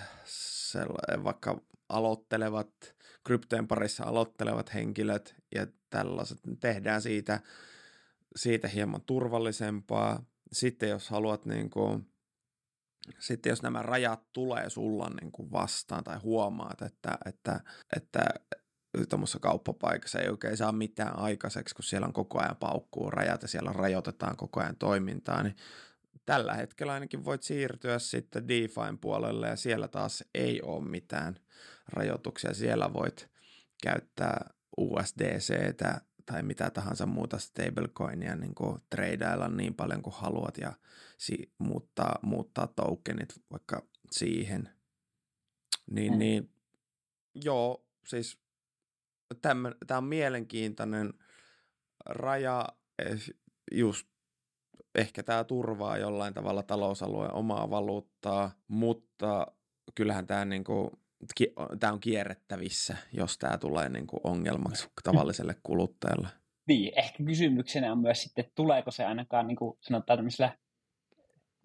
vaikka 1.24 1.60
aloittelevat, 1.88 2.94
kryptojen 3.24 3.68
parissa 3.68 4.04
aloittelevat 4.04 4.74
henkilöt 4.74 5.34
ja 5.54 5.66
tällaiset. 5.90 6.38
Tehdään 6.60 7.02
siitä, 7.02 7.40
siitä 8.36 8.68
hieman 8.68 9.02
turvallisempaa 9.06 10.24
sitten 10.52 10.88
jos 10.88 11.10
haluat 11.10 11.46
niin 11.46 11.70
kuin, 11.70 12.06
sitten 13.18 13.50
jos 13.50 13.62
nämä 13.62 13.82
rajat 13.82 14.32
tulee 14.32 14.70
sulla 14.70 15.10
niin 15.20 15.32
kuin 15.32 15.52
vastaan 15.52 16.04
tai 16.04 16.18
huomaat, 16.18 16.82
että, 16.82 17.18
että, 17.26 17.60
että 17.96 18.24
tuommoisessa 19.08 19.38
kauppapaikassa 19.38 20.18
ei 20.18 20.28
oikein 20.28 20.56
saa 20.56 20.72
mitään 20.72 21.18
aikaiseksi, 21.18 21.74
kun 21.74 21.84
siellä 21.84 22.06
on 22.06 22.12
koko 22.12 22.40
ajan 22.40 22.56
paukkuu 22.56 23.10
rajat 23.10 23.42
ja 23.42 23.48
siellä 23.48 23.72
rajoitetaan 23.72 24.36
koko 24.36 24.60
ajan 24.60 24.76
toimintaa, 24.76 25.42
niin 25.42 25.56
tällä 26.26 26.54
hetkellä 26.54 26.92
ainakin 26.92 27.24
voit 27.24 27.42
siirtyä 27.42 27.98
sitten 27.98 28.48
DeFiin 28.48 28.98
puolelle 29.00 29.48
ja 29.48 29.56
siellä 29.56 29.88
taas 29.88 30.24
ei 30.34 30.62
ole 30.62 30.88
mitään 30.88 31.36
rajoituksia. 31.88 32.54
Siellä 32.54 32.92
voit 32.92 33.30
käyttää 33.82 34.50
USDCtä 34.76 36.00
tai 36.32 36.42
mitä 36.42 36.70
tahansa 36.70 37.06
muuta 37.06 37.38
stablecoinia 37.38 38.36
niin 38.36 38.54
kuin 38.54 38.80
tradeilla 38.90 39.48
niin 39.48 39.74
paljon 39.74 40.02
kuin 40.02 40.14
haluat 40.14 40.58
ja 40.58 40.72
si- 41.18 41.52
muuttaa, 41.58 42.18
muuttaa 42.22 42.66
tokenit 42.66 43.42
vaikka 43.50 43.82
siihen. 44.10 44.70
Niin, 45.90 46.12
mm. 46.12 46.18
niin 46.18 46.50
joo, 47.34 47.86
siis 48.06 48.38
tämä 49.42 49.98
on 49.98 50.04
mielenkiintoinen 50.04 51.14
raja, 52.06 52.68
just 53.72 54.08
ehkä 54.94 55.22
tämä 55.22 55.44
turvaa 55.44 55.98
jollain 55.98 56.34
tavalla 56.34 56.62
talousalueen 56.62 57.34
omaa 57.34 57.70
valuuttaa, 57.70 58.52
mutta 58.68 59.46
kyllähän 59.94 60.26
tämä 60.26 60.44
niin 60.44 60.64
kuin 60.64 60.90
tämä 61.80 61.92
on 61.92 62.00
kierrettävissä, 62.00 62.96
jos 63.12 63.38
tämä 63.38 63.58
tulee 63.58 63.88
niin 63.88 64.06
kuin 64.06 64.20
ongelmaksi 64.24 64.88
tavalliselle 65.02 65.56
kuluttajalle. 65.62 66.28
Niin, 66.68 66.92
ehkä 66.96 67.24
kysymyksenä 67.24 67.92
on 67.92 67.98
myös 67.98 68.22
sitten, 68.22 68.44
tuleeko 68.54 68.90
se 68.90 69.04
ainakaan 69.04 69.46
niin 69.46 69.56
kuin 69.56 69.78
sanotaan 69.80 70.18
tämmöisellä 70.18 70.56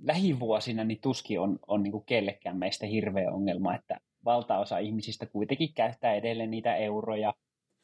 lähivuosina, 0.03 0.83
niin 0.83 1.01
tuskin 1.01 1.39
on, 1.39 1.59
on 1.67 1.83
niin 1.83 1.91
kuin 1.91 2.05
kellekään 2.05 2.57
meistä 2.57 2.85
hirveä 2.85 3.31
ongelma, 3.31 3.75
että 3.75 3.99
valtaosa 4.25 4.77
ihmisistä 4.77 5.25
kuitenkin 5.25 5.73
käyttää 5.73 6.13
edelleen 6.13 6.51
niitä 6.51 6.75
euroja, 6.75 7.33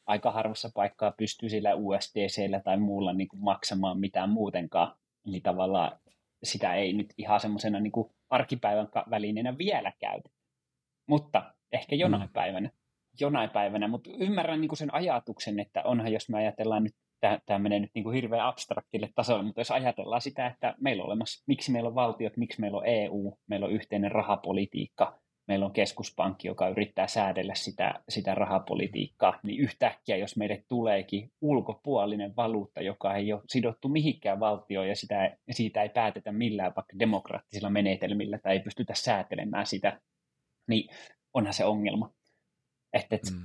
aika 0.06 0.30
harvassa 0.30 0.70
paikkaa 0.74 1.12
pystyy 1.18 1.48
sillä 1.48 1.74
USDCllä 1.74 2.60
tai 2.60 2.76
muulla 2.76 3.12
niin 3.12 3.28
kuin 3.28 3.44
maksamaan 3.44 4.00
mitään 4.00 4.30
muutenkaan. 4.30 4.96
Eli 5.26 5.40
tavallaan 5.40 5.98
sitä 6.42 6.74
ei 6.74 6.92
nyt 6.92 7.14
ihan 7.18 7.40
semmoisena 7.40 7.80
niin 7.80 7.92
arkipäivän 8.30 8.88
välineenä 9.10 9.58
vielä 9.58 9.92
käytetä. 10.00 10.34
Mutta 11.06 11.54
ehkä 11.72 11.96
jonain 11.96 12.28
mm. 12.28 12.32
päivänä. 12.32 12.70
Jonain 13.20 13.50
päivänä, 13.50 13.88
mutta 13.88 14.10
ymmärrän 14.18 14.60
niin 14.60 14.68
kuin 14.68 14.78
sen 14.78 14.94
ajatuksen, 14.94 15.60
että 15.60 15.82
onhan 15.82 16.12
jos 16.12 16.28
me 16.28 16.38
ajatellaan 16.38 16.84
nyt, 16.84 16.94
tämä 17.46 17.58
menee 17.58 17.80
nyt 17.80 17.90
niin 17.94 18.04
kuin 18.04 18.14
hirveän 18.14 18.46
abstraktille 18.46 19.10
tasolle, 19.14 19.42
mutta 19.42 19.60
jos 19.60 19.70
ajatellaan 19.70 20.20
sitä, 20.20 20.46
että 20.46 20.74
meillä 20.80 21.02
on 21.02 21.06
olemassa, 21.06 21.44
miksi 21.46 21.72
meillä 21.72 21.88
on 21.88 21.94
valtiot, 21.94 22.36
miksi 22.36 22.60
meillä 22.60 22.78
on 22.78 22.86
EU, 22.86 23.38
meillä 23.46 23.66
on 23.66 23.72
yhteinen 23.72 24.12
rahapolitiikka, 24.12 25.22
meillä 25.48 25.66
on 25.66 25.72
keskuspankki, 25.72 26.48
joka 26.48 26.68
yrittää 26.68 27.06
säädellä 27.06 27.54
sitä, 27.54 27.94
sitä 28.08 28.34
rahapolitiikkaa, 28.34 29.40
niin 29.42 29.60
yhtäkkiä, 29.60 30.16
jos 30.16 30.36
meille 30.36 30.64
tuleekin 30.68 31.30
ulkopuolinen 31.40 32.36
valuutta, 32.36 32.82
joka 32.82 33.14
ei 33.14 33.32
ole 33.32 33.42
sidottu 33.48 33.88
mihinkään 33.88 34.40
valtioon 34.40 34.88
ja 34.88 34.96
sitä, 34.96 35.36
siitä 35.50 35.82
ei 35.82 35.88
päätetä 35.88 36.32
millään 36.32 36.72
vaikka 36.76 36.98
demokraattisilla 36.98 37.70
menetelmillä 37.70 38.38
tai 38.38 38.52
ei 38.52 38.60
pystytä 38.60 38.94
säätelemään 38.94 39.66
sitä, 39.66 40.00
niin 40.68 40.88
onhan 41.34 41.54
se 41.54 41.64
ongelma. 41.64 42.12
Että 42.92 43.16
et 43.16 43.22
mm. 43.30 43.44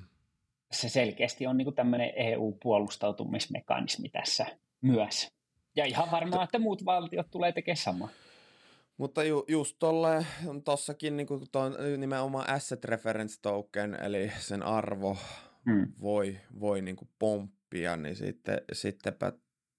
se 0.71 0.89
selkeästi 0.89 1.47
on 1.47 1.58
niin 1.58 1.76
tämmöinen 1.76 2.12
EU-puolustautumismekanismi 2.15 4.10
tässä 4.10 4.45
myös. 4.82 5.28
Ja 5.76 5.86
ihan 5.86 6.12
varmaa, 6.12 6.43
että 6.43 6.60
muut 6.60 6.86
valtiot 6.86 7.32
tulee 7.32 7.52
tekemään 7.52 7.78
samaa. 7.78 8.10
Mutta 8.97 9.23
ju, 9.23 9.45
just 9.47 9.76
tolle, 9.80 10.26
tossakin 10.65 11.17
niin 11.17 11.28
kuin 11.28 11.41
nimenomaan 11.97 12.50
asset 12.50 12.86
reference 12.86 13.39
token, 13.41 13.97
eli 14.04 14.32
sen 14.39 14.63
arvo 14.63 15.17
mm. 15.65 15.93
voi, 16.02 16.39
voi 16.60 16.82
niin 16.82 16.95
kuin 16.95 17.10
pomppia, 17.19 17.97
niin 17.97 18.15
sitten, 18.15 18.62
sittenpä 18.73 19.34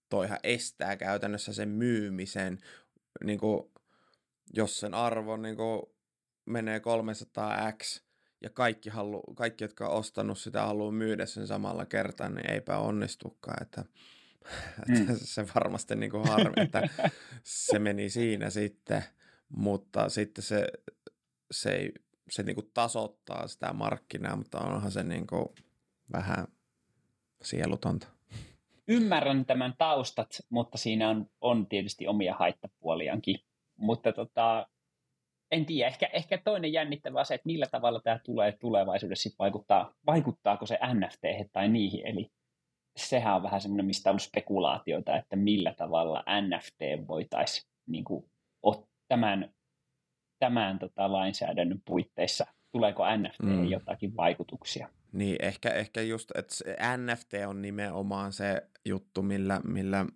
toihan 0.09 0.39
estää 0.43 0.97
käytännössä 0.97 1.53
sen 1.53 1.69
myymisen, 1.69 2.59
niin 3.25 3.39
kuin, 3.39 3.71
jos 4.55 4.81
sen 4.81 4.95
arvo 4.95 5.37
niin 5.37 5.57
kuin, 5.57 5.83
menee 6.49 6.79
300x 6.79 8.03
ja 8.43 8.51
kaikki, 8.51 8.91
halu, 8.91 9.23
kaikki, 9.23 9.65
jotka 9.65 9.89
on 9.89 9.95
ostanut 9.99 10.39
sitä, 10.39 10.63
haluaa 10.63 10.93
myydä 10.93 11.27
sen 11.27 11.47
samalla 11.47 11.87
kertaa, 11.87 12.29
niin 12.29 12.51
eipä 12.51 12.79
onnistukaan. 12.79 13.63
Että 13.63 13.85
Mm. 14.89 15.07
se 15.17 15.47
varmasti 15.55 15.97
niin 15.97 16.11
kuin 16.11 16.29
harmi, 16.29 16.63
että 16.63 16.89
se 17.45 17.79
meni 17.79 18.11
siinä 18.11 18.51
sitten, 18.51 19.05
mutta 19.49 20.09
sitten 20.09 20.45
se, 20.45 20.67
se, 21.51 21.71
ei, 21.71 21.93
se 22.31 22.43
niin 22.43 22.55
kuin 22.55 22.71
tasoittaa 22.75 23.49
sitä 23.49 23.73
markkinaa, 23.73 24.37
mutta 24.37 24.59
onhan 24.61 24.91
se 24.91 25.03
niin 25.03 25.27
kuin 25.27 25.47
vähän 26.13 26.47
sielutonta. 27.43 28.07
Ymmärrän 28.89 29.45
tämän 29.45 29.75
taustat, 29.79 30.29
mutta 30.51 30.79
siinä 30.79 31.09
on, 31.09 31.31
on 31.41 31.67
tietysti 31.67 32.07
omia 32.07 32.35
haittapuoliankin. 32.35 33.41
Mutta 33.77 34.13
tota, 34.13 34.67
en 35.51 35.67
tiedä, 35.67 35.89
ehkä, 35.89 36.11
ehkä 36.13 36.39
toinen 36.39 36.73
jännittävä 36.73 37.21
asia, 37.21 37.35
että 37.35 37.47
millä 37.47 37.67
tavalla 37.71 38.01
tämä 38.01 38.19
tulee 38.25 38.53
tulevaisuudessa 38.61 39.31
vaikuttaa, 39.39 39.95
vaikuttaako 40.07 40.67
se 40.67 40.79
NFT 40.95 41.51
tai 41.53 41.69
niihin, 41.69 42.07
eli 42.07 42.31
sehän 42.97 43.37
on 43.37 43.43
vähän 43.43 43.61
semmoinen, 43.61 43.87
mistä 43.87 44.11
on 44.11 44.13
ollut 44.13 44.23
spekulaatioita, 44.23 45.17
että 45.17 45.37
millä 45.37 45.75
tavalla 45.75 46.25
NFT 46.41 47.09
voitaisiin 47.09 47.71
niin 47.87 48.05
kuin, 48.05 48.25
tämän, 49.09 49.51
tämän 50.39 50.79
tota, 50.79 51.13
lainsäädännön 51.13 51.81
puitteissa, 51.87 52.47
tuleeko 52.73 53.05
NFT 53.17 53.43
mm. 53.43 53.65
jotakin 53.65 54.17
vaikutuksia? 54.17 54.89
Niin, 55.13 55.37
ehkä, 55.41 55.71
ehkä 55.71 56.03
just, 56.03 56.31
että 56.35 56.55
NFT 56.97 57.35
on 57.47 57.63
nimenomaan 57.63 58.33
se 58.33 58.63
juttu, 58.85 59.23
millä, 59.23 59.61
millä 59.65 60.07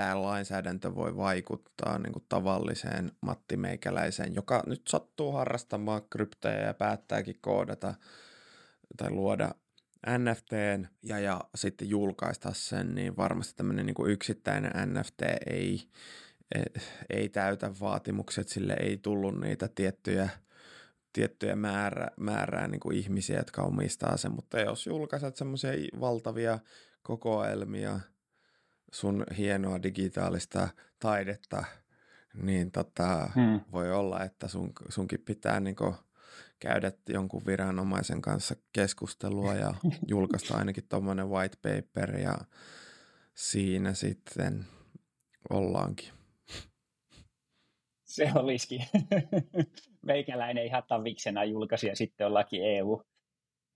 tämä 0.00 0.22
lainsäädäntö 0.22 0.94
voi 0.94 1.16
vaikuttaa 1.16 1.98
niin 1.98 2.12
kuin 2.12 2.24
tavalliseen 2.28 3.12
Matti 3.20 3.56
Meikäläiseen, 3.56 4.34
joka 4.34 4.62
nyt 4.66 4.82
sattuu 4.88 5.32
harrastamaan 5.32 6.02
kryptoja 6.10 6.58
ja 6.58 6.74
päättääkin 6.74 7.38
koodata 7.40 7.94
tai 8.96 9.10
luoda 9.10 9.54
NFTn 10.18 10.86
ja, 11.02 11.18
ja 11.18 11.40
sitten 11.54 11.88
julkaista 11.88 12.52
sen, 12.52 12.94
niin 12.94 13.16
varmasti 13.16 13.56
tämmöinen 13.56 13.86
niin 13.86 13.94
kuin 13.94 14.12
yksittäinen 14.12 14.72
NFT 14.94 15.22
ei, 15.46 15.82
ei, 16.54 16.82
ei 17.10 17.28
täytä 17.28 17.70
vaatimukset, 17.80 18.48
sille 18.48 18.76
ei 18.80 18.96
tullut 18.96 19.40
niitä 19.40 19.68
tiettyjä, 19.68 20.28
tiettyjä 21.12 21.56
määrä, 21.56 22.08
määrää 22.16 22.68
niin 22.68 22.80
kuin 22.80 22.96
ihmisiä, 22.96 23.38
jotka 23.38 23.62
omistaa 23.62 24.16
sen, 24.16 24.32
mutta 24.32 24.60
jos 24.60 24.86
julkaiset 24.86 25.36
semmoisia 25.36 25.72
valtavia 26.00 26.58
kokoelmia 27.02 28.00
sun 28.90 29.24
hienoa 29.38 29.82
digitaalista 29.82 30.68
taidetta, 30.98 31.64
niin 32.42 32.70
tota, 32.70 33.30
hmm. 33.34 33.60
voi 33.72 33.92
olla, 33.92 34.24
että 34.24 34.48
sun, 34.48 34.72
sunkin 34.88 35.20
pitää 35.20 35.60
niin 35.60 35.76
kuin 35.76 35.94
käydä 36.60 36.92
jonkun 37.08 37.46
viranomaisen 37.46 38.22
kanssa 38.22 38.56
keskustelua 38.72 39.54
ja 39.54 39.74
julkaista 40.08 40.58
ainakin 40.58 40.88
tuommoinen 40.88 41.30
white 41.30 41.56
paper 41.62 42.18
ja 42.18 42.38
siinä 43.34 43.94
sitten 43.94 44.66
ollaankin. 45.50 46.08
Se 48.04 48.30
olisikin. 48.34 48.84
Meikäläinen 50.06 50.66
ihan 50.66 50.82
taviksena 50.88 51.44
julkaisi 51.44 51.86
ja 51.86 51.96
sitten 51.96 52.26
ollakin 52.26 52.64
EU, 52.64 53.02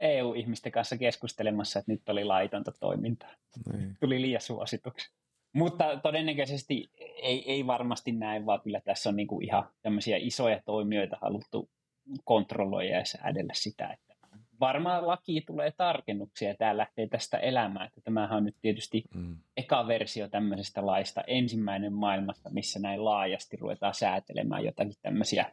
EU-ihmisten 0.01 0.73
kanssa 0.73 0.97
keskustelemassa, 0.97 1.79
että 1.79 1.93
nyt 1.93 2.09
oli 2.09 2.25
laitonta 2.25 2.73
toimintaa. 2.81 3.35
Niin. 3.73 3.97
Tuli 4.01 4.23
liian 4.23 4.41
suosituksi. 4.41 5.11
Mutta 5.53 6.01
todennäköisesti 6.03 6.91
ei, 7.23 7.53
ei 7.53 7.67
varmasti 7.67 8.13
näin, 8.13 8.47
vaan 8.47 8.61
kyllä 8.61 8.81
tässä 8.81 9.09
on 9.09 9.17
niinku 9.17 9.41
ihan 9.41 9.69
tämmöisiä 9.83 10.17
isoja 10.21 10.61
toimijoita 10.65 11.19
haluttu 11.23 11.71
kontrolloida 12.25 12.99
ja 12.99 13.05
säädellä 13.05 13.53
sitä, 13.55 13.89
että 13.89 14.15
varmaan 14.61 15.07
laki 15.07 15.41
tulee 15.47 15.73
tarkennuksia 15.77 16.49
ja 16.49 16.55
tämä 16.55 16.77
lähtee 16.77 17.07
tästä 17.07 17.39
elämään. 17.39 17.87
Että 17.87 18.01
tämähän 18.01 18.37
on 18.37 18.45
nyt 18.45 18.57
tietysti 18.61 19.05
mm. 19.15 19.37
eka 19.57 19.87
versio 19.87 20.29
tämmöisestä 20.29 20.87
laista, 20.87 21.23
ensimmäinen 21.27 21.93
maailmassa, 21.93 22.51
missä 22.51 22.81
näin 22.81 23.05
laajasti 23.05 23.57
ruvetaan 23.57 23.95
säätelemään 23.95 24.65
jotakin 24.65 24.95
tämmöisiä 25.03 25.53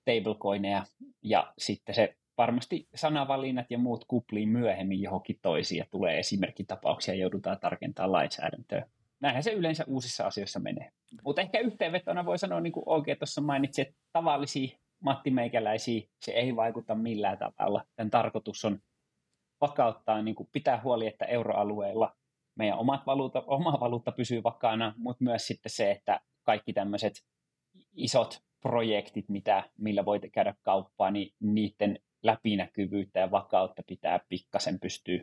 stablecoineja 0.00 0.84
ja 1.22 1.52
sitten 1.58 1.94
se 1.94 2.16
varmasti 2.38 2.88
sanavalinnat 2.94 3.70
ja 3.70 3.78
muut 3.78 4.04
kupliin 4.04 4.48
myöhemmin 4.48 5.02
johonkin 5.02 5.38
toisiin 5.42 5.78
ja 5.78 5.84
tulee 5.90 6.18
esimerkkitapauksia 6.18 7.14
ja 7.14 7.20
joudutaan 7.20 7.60
tarkentamaan 7.60 8.12
lainsäädäntöä. 8.12 8.86
Näinhän 9.20 9.42
se 9.42 9.52
yleensä 9.52 9.84
uusissa 9.86 10.26
asioissa 10.26 10.60
menee. 10.60 10.90
Mutta 11.24 11.42
ehkä 11.42 11.58
yhteenvetona 11.58 12.24
voi 12.24 12.38
sanoa, 12.38 12.60
niin 12.60 12.72
kuin 12.72 12.84
oikein 12.86 13.18
tuossa 13.18 13.40
mainitsi, 13.40 13.82
että 13.82 13.94
tavallisia 14.12 14.78
Matti 15.00 15.30
Meikäläisiä 15.30 16.08
se 16.20 16.32
ei 16.32 16.56
vaikuta 16.56 16.94
millään 16.94 17.38
tavalla. 17.38 17.84
Tämän 17.96 18.10
tarkoitus 18.10 18.64
on 18.64 18.78
vakauttaa, 19.60 20.22
niin 20.22 20.34
kuin 20.34 20.48
pitää 20.52 20.80
huoli, 20.84 21.06
että 21.06 21.24
euroalueella 21.24 22.16
meidän 22.54 22.78
omat 22.78 23.06
valuutta, 23.06 23.42
oma 23.46 23.80
valuutta 23.80 24.12
pysyy 24.12 24.42
vakaana, 24.42 24.94
mutta 24.96 25.24
myös 25.24 25.46
sitten 25.46 25.72
se, 25.72 25.90
että 25.90 26.20
kaikki 26.42 26.72
tämmöiset 26.72 27.24
isot 27.96 28.42
projektit, 28.60 29.28
mitä, 29.28 29.70
millä 29.78 30.04
voit 30.04 30.22
käydä 30.32 30.54
kauppaa, 30.62 31.10
niin 31.10 31.34
niiden 31.40 31.98
läpinäkyvyyttä 32.22 33.20
ja 33.20 33.30
vakautta 33.30 33.82
pitää 33.86 34.20
pikkasen 34.28 34.80
pystyä 34.80 35.22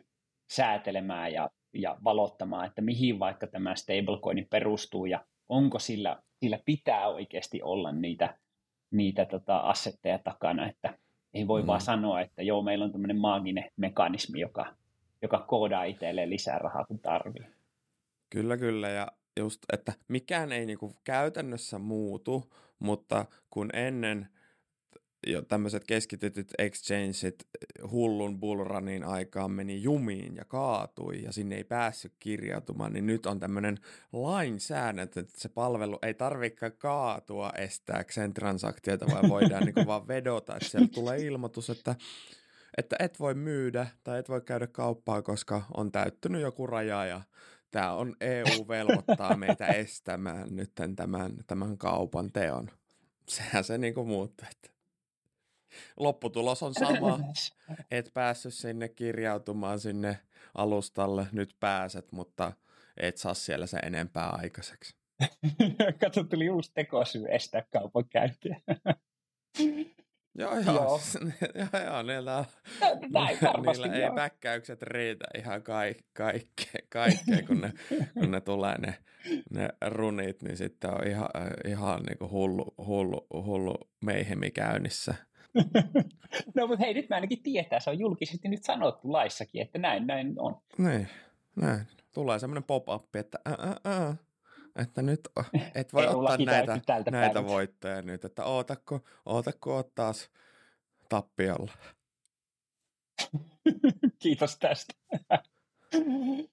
säätelemään 0.50 1.32
ja, 1.32 1.50
ja 1.72 1.98
valottamaan, 2.04 2.66
että 2.66 2.82
mihin 2.82 3.18
vaikka 3.18 3.46
tämä 3.46 3.74
stablecoin 3.74 4.46
perustuu 4.50 5.06
ja 5.06 5.24
onko 5.48 5.78
sillä, 5.78 6.22
sillä 6.42 6.58
pitää 6.64 7.08
oikeasti 7.08 7.62
olla 7.62 7.92
niitä 7.92 8.38
niitä 8.90 9.24
tota, 9.24 9.56
assetteja 9.56 10.18
takana, 10.18 10.68
että 10.68 10.98
ei 11.34 11.48
voi 11.48 11.62
mm. 11.62 11.66
vaan 11.66 11.80
sanoa, 11.80 12.20
että 12.20 12.42
joo, 12.42 12.62
meillä 12.62 12.84
on 12.84 12.92
tämmöinen 12.92 13.16
maaginen 13.16 13.70
mekanismi, 13.76 14.40
joka, 14.40 14.74
joka 15.22 15.38
koodaa 15.38 15.84
itselleen 15.84 16.30
lisää 16.30 16.58
rahaa, 16.58 16.84
kun 16.84 16.98
tarvii. 16.98 17.46
Kyllä, 18.30 18.56
kyllä, 18.56 18.88
ja 18.88 19.08
just, 19.40 19.62
että 19.72 19.92
mikään 20.08 20.52
ei 20.52 20.66
niinku 20.66 20.96
käytännössä 21.04 21.78
muutu, 21.78 22.52
mutta 22.78 23.26
kun 23.50 23.70
ennen 23.72 24.28
jo 25.26 25.42
tämmöiset 25.42 25.84
keskitetyt 25.84 26.52
exchangeit 26.58 27.46
hullun 27.90 28.40
bullrunin 28.40 29.04
aikaan 29.04 29.50
meni 29.50 29.82
jumiin 29.82 30.36
ja 30.36 30.44
kaatui 30.44 31.22
ja 31.22 31.32
sinne 31.32 31.56
ei 31.56 31.64
päässyt 31.64 32.12
kirjautumaan, 32.18 32.92
niin 32.92 33.06
nyt 33.06 33.26
on 33.26 33.40
tämmöinen 33.40 33.78
lainsäädäntö, 34.12 35.20
että 35.20 35.40
se 35.40 35.48
palvelu 35.48 35.98
ei 36.02 36.14
tarvitse 36.14 36.70
kaatua 36.70 37.50
estääkseen 37.50 38.34
transaktioita, 38.34 39.06
vaan 39.06 39.28
voidaan 39.28 39.64
niin 39.64 39.86
vaan 39.86 40.08
vedota, 40.08 40.56
että 40.56 40.68
siellä 40.68 40.88
tulee 40.88 41.18
ilmoitus, 41.18 41.70
että 41.70 41.94
että 42.76 42.96
et 42.98 43.20
voi 43.20 43.34
myydä 43.34 43.86
tai 44.04 44.18
et 44.18 44.28
voi 44.28 44.40
käydä 44.40 44.66
kauppaa, 44.66 45.22
koska 45.22 45.62
on 45.76 45.92
täyttynyt 45.92 46.40
joku 46.40 46.66
raja 46.66 47.06
ja 47.06 47.20
tämä 47.70 47.92
on 47.92 48.16
EU 48.20 48.68
velvoittaa 48.68 49.36
meitä 49.36 49.66
estämään 49.84 50.48
nyt 50.50 50.72
tämän, 50.96 51.32
tämän 51.46 51.78
kaupan 51.78 52.32
teon. 52.32 52.70
Sehän 53.28 53.64
se 53.64 53.78
niin 53.78 53.94
kuin 53.94 54.08
muuttuu. 54.08 54.46
Että 54.50 54.73
lopputulos 55.96 56.62
on 56.62 56.74
sama. 56.74 57.20
Et 57.90 58.10
päässyt 58.14 58.54
sinne 58.54 58.88
kirjautumaan 58.88 59.80
sinne 59.80 60.18
alustalle, 60.54 61.26
nyt 61.32 61.56
pääset, 61.60 62.12
mutta 62.12 62.52
et 62.96 63.16
saa 63.16 63.34
siellä 63.34 63.66
se 63.66 63.78
enempää 63.78 64.30
aikaiseksi. 64.30 64.96
Kato, 66.00 66.24
tuli 66.24 66.50
uusi 66.50 66.70
tekosyy 66.74 67.26
estää 67.28 67.62
kaupan 67.72 68.04
käyntiä. 68.08 68.60
Joo, 70.38 70.54
joo. 70.54 70.74
joo. 70.74 71.00
joo, 71.72 71.84
joo 71.84 72.02
niillä, 72.02 72.44
Näin 73.12 73.38
varmasti, 73.42 73.88
niillä 73.88 74.06
ei 74.06 74.14
päkkäykset 74.14 74.82
riitä 74.82 75.24
ihan 75.38 75.62
kaik, 75.62 75.98
kaikkea, 76.12 76.80
kaikkea 76.88 77.42
kun, 77.46 77.60
ne, 77.60 77.72
kun 78.14 78.30
ne 78.30 78.40
tulee 78.40 78.78
ne, 78.78 78.98
ne 79.50 79.68
runit, 79.86 80.42
niin 80.42 80.56
sitten 80.56 80.90
on 80.90 81.06
ihan, 81.06 81.28
ihan 81.64 82.02
niin 82.02 82.18
kuin 82.18 82.30
hullu, 82.30 82.74
hullu, 82.86 83.26
hullu 83.32 83.74
meihemi 84.04 84.50
käynnissä. 84.50 85.14
No 86.54 86.66
mutta 86.66 86.84
hei, 86.84 86.94
nyt 86.94 87.08
mä 87.08 87.14
ainakin 87.14 87.42
tietää, 87.42 87.80
se 87.80 87.90
on 87.90 87.98
julkisesti 87.98 88.48
nyt 88.48 88.64
sanottu 88.64 89.12
laissakin, 89.12 89.62
että 89.62 89.78
näin, 89.78 90.06
näin 90.06 90.34
on. 90.38 90.60
Niin, 90.78 91.08
näin. 91.56 91.86
Tulee 92.14 92.38
semmoinen 92.38 92.64
pop-up, 92.64 93.16
että 93.16 93.38
ää, 93.44 93.76
ää, 93.84 94.16
että 94.76 95.02
nyt 95.02 95.20
et 95.74 95.92
voi 95.92 96.06
ottaa 96.06 96.36
näitä, 96.36 96.80
näitä 97.10 97.44
voittoja 97.46 98.02
nyt, 98.02 98.24
että 98.24 98.44
ootakko, 98.44 99.00
ootakko 99.26 99.74
oot 99.74 99.94
taas 99.94 100.30
tappiolla. 101.08 101.72
Kiitos 104.22 104.58
tästä. 104.58 104.94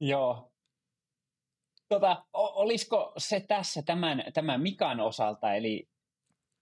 Joo. 0.00 0.52
Tota, 1.88 2.24
olisiko 2.32 3.12
se 3.18 3.40
tässä 3.40 3.82
tämän, 3.82 4.24
tämän 4.34 4.62
Mikan 4.62 5.00
osalta, 5.00 5.54
eli 5.54 5.88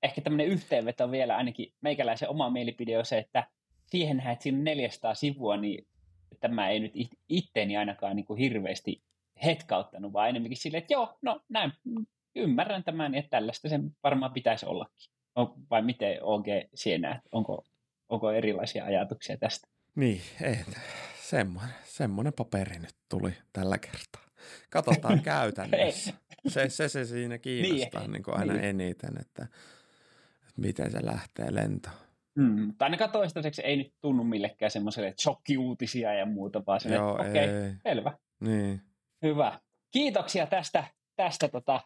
ehkä 0.05 0.21
tämmöinen 0.21 0.47
yhteenveto 0.47 1.11
vielä 1.11 1.37
ainakin 1.37 1.73
meikäläisen 1.81 2.29
oma 2.29 2.51
mielipide 2.51 2.99
on 2.99 3.07
se, 3.07 3.19
että 3.19 3.47
siihen 3.87 4.21
että 4.21 4.43
siinä 4.43 4.59
on 4.59 4.65
400 4.65 5.15
sivua, 5.15 5.57
niin 5.57 5.87
tämä 6.41 6.69
ei 6.69 6.81
nyt 6.81 6.93
itteeni 7.29 7.77
ainakaan 7.77 8.17
niin 8.17 8.27
kuin 8.27 8.39
hirveästi 8.39 9.03
hetkauttanut, 9.45 10.13
vaan 10.13 10.29
enemmänkin 10.29 10.57
silleen, 10.57 10.83
että 10.83 10.95
joo, 10.95 11.19
no 11.23 11.41
näin, 11.49 11.73
ymmärrän 12.37 12.85
tämän, 12.85 13.15
että 13.15 13.31
tällaista 13.31 13.69
sen 13.69 13.97
varmaan 14.03 14.33
pitäisi 14.33 14.67
ollakin. 14.67 15.11
No, 15.37 15.55
vai 15.71 15.83
miten 15.83 16.19
OG 16.23 16.47
siinä, 16.75 17.23
onko, 17.33 17.65
onko 18.09 18.31
erilaisia 18.31 18.85
ajatuksia 18.85 19.37
tästä? 19.37 19.69
Niin, 19.95 20.21
ei, 20.43 20.57
semmoinen, 21.23 21.75
semmoinen 21.85 22.33
paperi 22.33 22.79
nyt 22.79 22.95
tuli 23.09 23.35
tällä 23.53 23.79
kertaa. 23.79 24.23
katsotaan 24.71 25.23
käytännössä. 25.33 26.13
Se, 26.49 26.69
se, 26.69 26.89
se 26.89 27.05
siinä 27.05 27.39
kiinnostaa 27.39 28.01
niin, 28.01 28.13
niin 28.13 28.23
kuin 28.23 28.37
aina 28.37 28.53
niin. 28.53 28.65
eniten, 28.65 29.21
että, 29.21 29.43
että 29.43 29.49
miten 30.57 30.91
se 30.91 31.07
lähtee 31.07 31.55
lentoon. 31.55 31.95
Mm, 32.39 32.75
tai 32.79 32.87
ainakaan 32.87 33.11
toistaiseksi 33.11 33.63
ei 33.63 33.77
nyt 33.77 33.95
tunnu 34.01 34.25
millekään 34.25 34.71
semmoiselle 34.71 35.15
shokkiuutisia 35.21 36.15
ja 36.15 36.27
muuta, 36.27 36.63
vaan 36.67 36.81
se, 36.81 37.01
okei, 37.01 37.31
okay, 37.31 37.75
selvä. 37.83 38.19
Niin. 38.41 38.81
Hyvä. 39.23 39.61
Kiitoksia 39.91 40.47
tästä, 40.47 40.85
tästä 41.17 41.49
tota, 41.49 41.81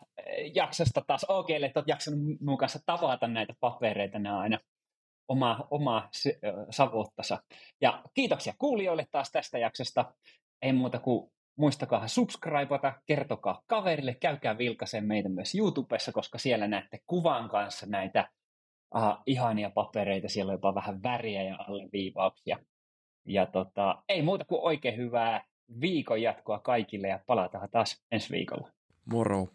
jaksosta 0.54 1.04
taas 1.06 1.24
OGlle, 1.28 1.66
että 1.66 1.80
olet 1.80 1.88
jaksanut 1.88 2.20
minun 2.40 2.58
kanssa 2.58 2.78
tavata 2.86 3.28
näitä 3.28 3.54
papereita. 3.60 4.18
Nämä 4.18 4.36
on 4.36 4.42
aina 4.42 4.58
oma, 5.28 5.66
oma 5.70 6.08
savuttansa. 6.70 7.42
Ja 7.80 8.02
kiitoksia 8.14 8.54
kuulijoille 8.58 9.06
taas 9.10 9.30
tästä 9.32 9.58
jaksosta. 9.58 10.14
Ei 10.62 10.72
muuta 10.72 10.98
kuin 10.98 11.30
muistakaa 11.56 12.08
subscribeata, 12.08 12.92
kertokaa 13.06 13.62
kaverille, 13.66 14.14
käykää 14.14 14.58
vilkaisen 14.58 15.04
meitä 15.04 15.28
myös 15.28 15.54
YouTubessa, 15.54 16.12
koska 16.12 16.38
siellä 16.38 16.68
näette 16.68 16.98
kuvan 17.06 17.48
kanssa 17.48 17.86
näitä 17.86 18.28
uh, 18.94 19.22
ihania 19.26 19.70
papereita, 19.70 20.28
siellä 20.28 20.50
on 20.50 20.54
jopa 20.54 20.74
vähän 20.74 21.02
väriä 21.02 21.42
ja 21.42 21.56
alleviivauksia. 21.68 22.58
Ja 23.26 23.46
tota, 23.46 24.02
ei 24.08 24.22
muuta 24.22 24.44
kuin 24.44 24.60
oikein 24.62 24.96
hyvää 24.96 25.44
viikon 25.80 26.22
jatkoa 26.22 26.58
kaikille 26.58 27.08
ja 27.08 27.20
palataan 27.26 27.68
taas 27.70 28.02
ensi 28.12 28.30
viikolla. 28.30 28.68
Moro! 29.12 29.48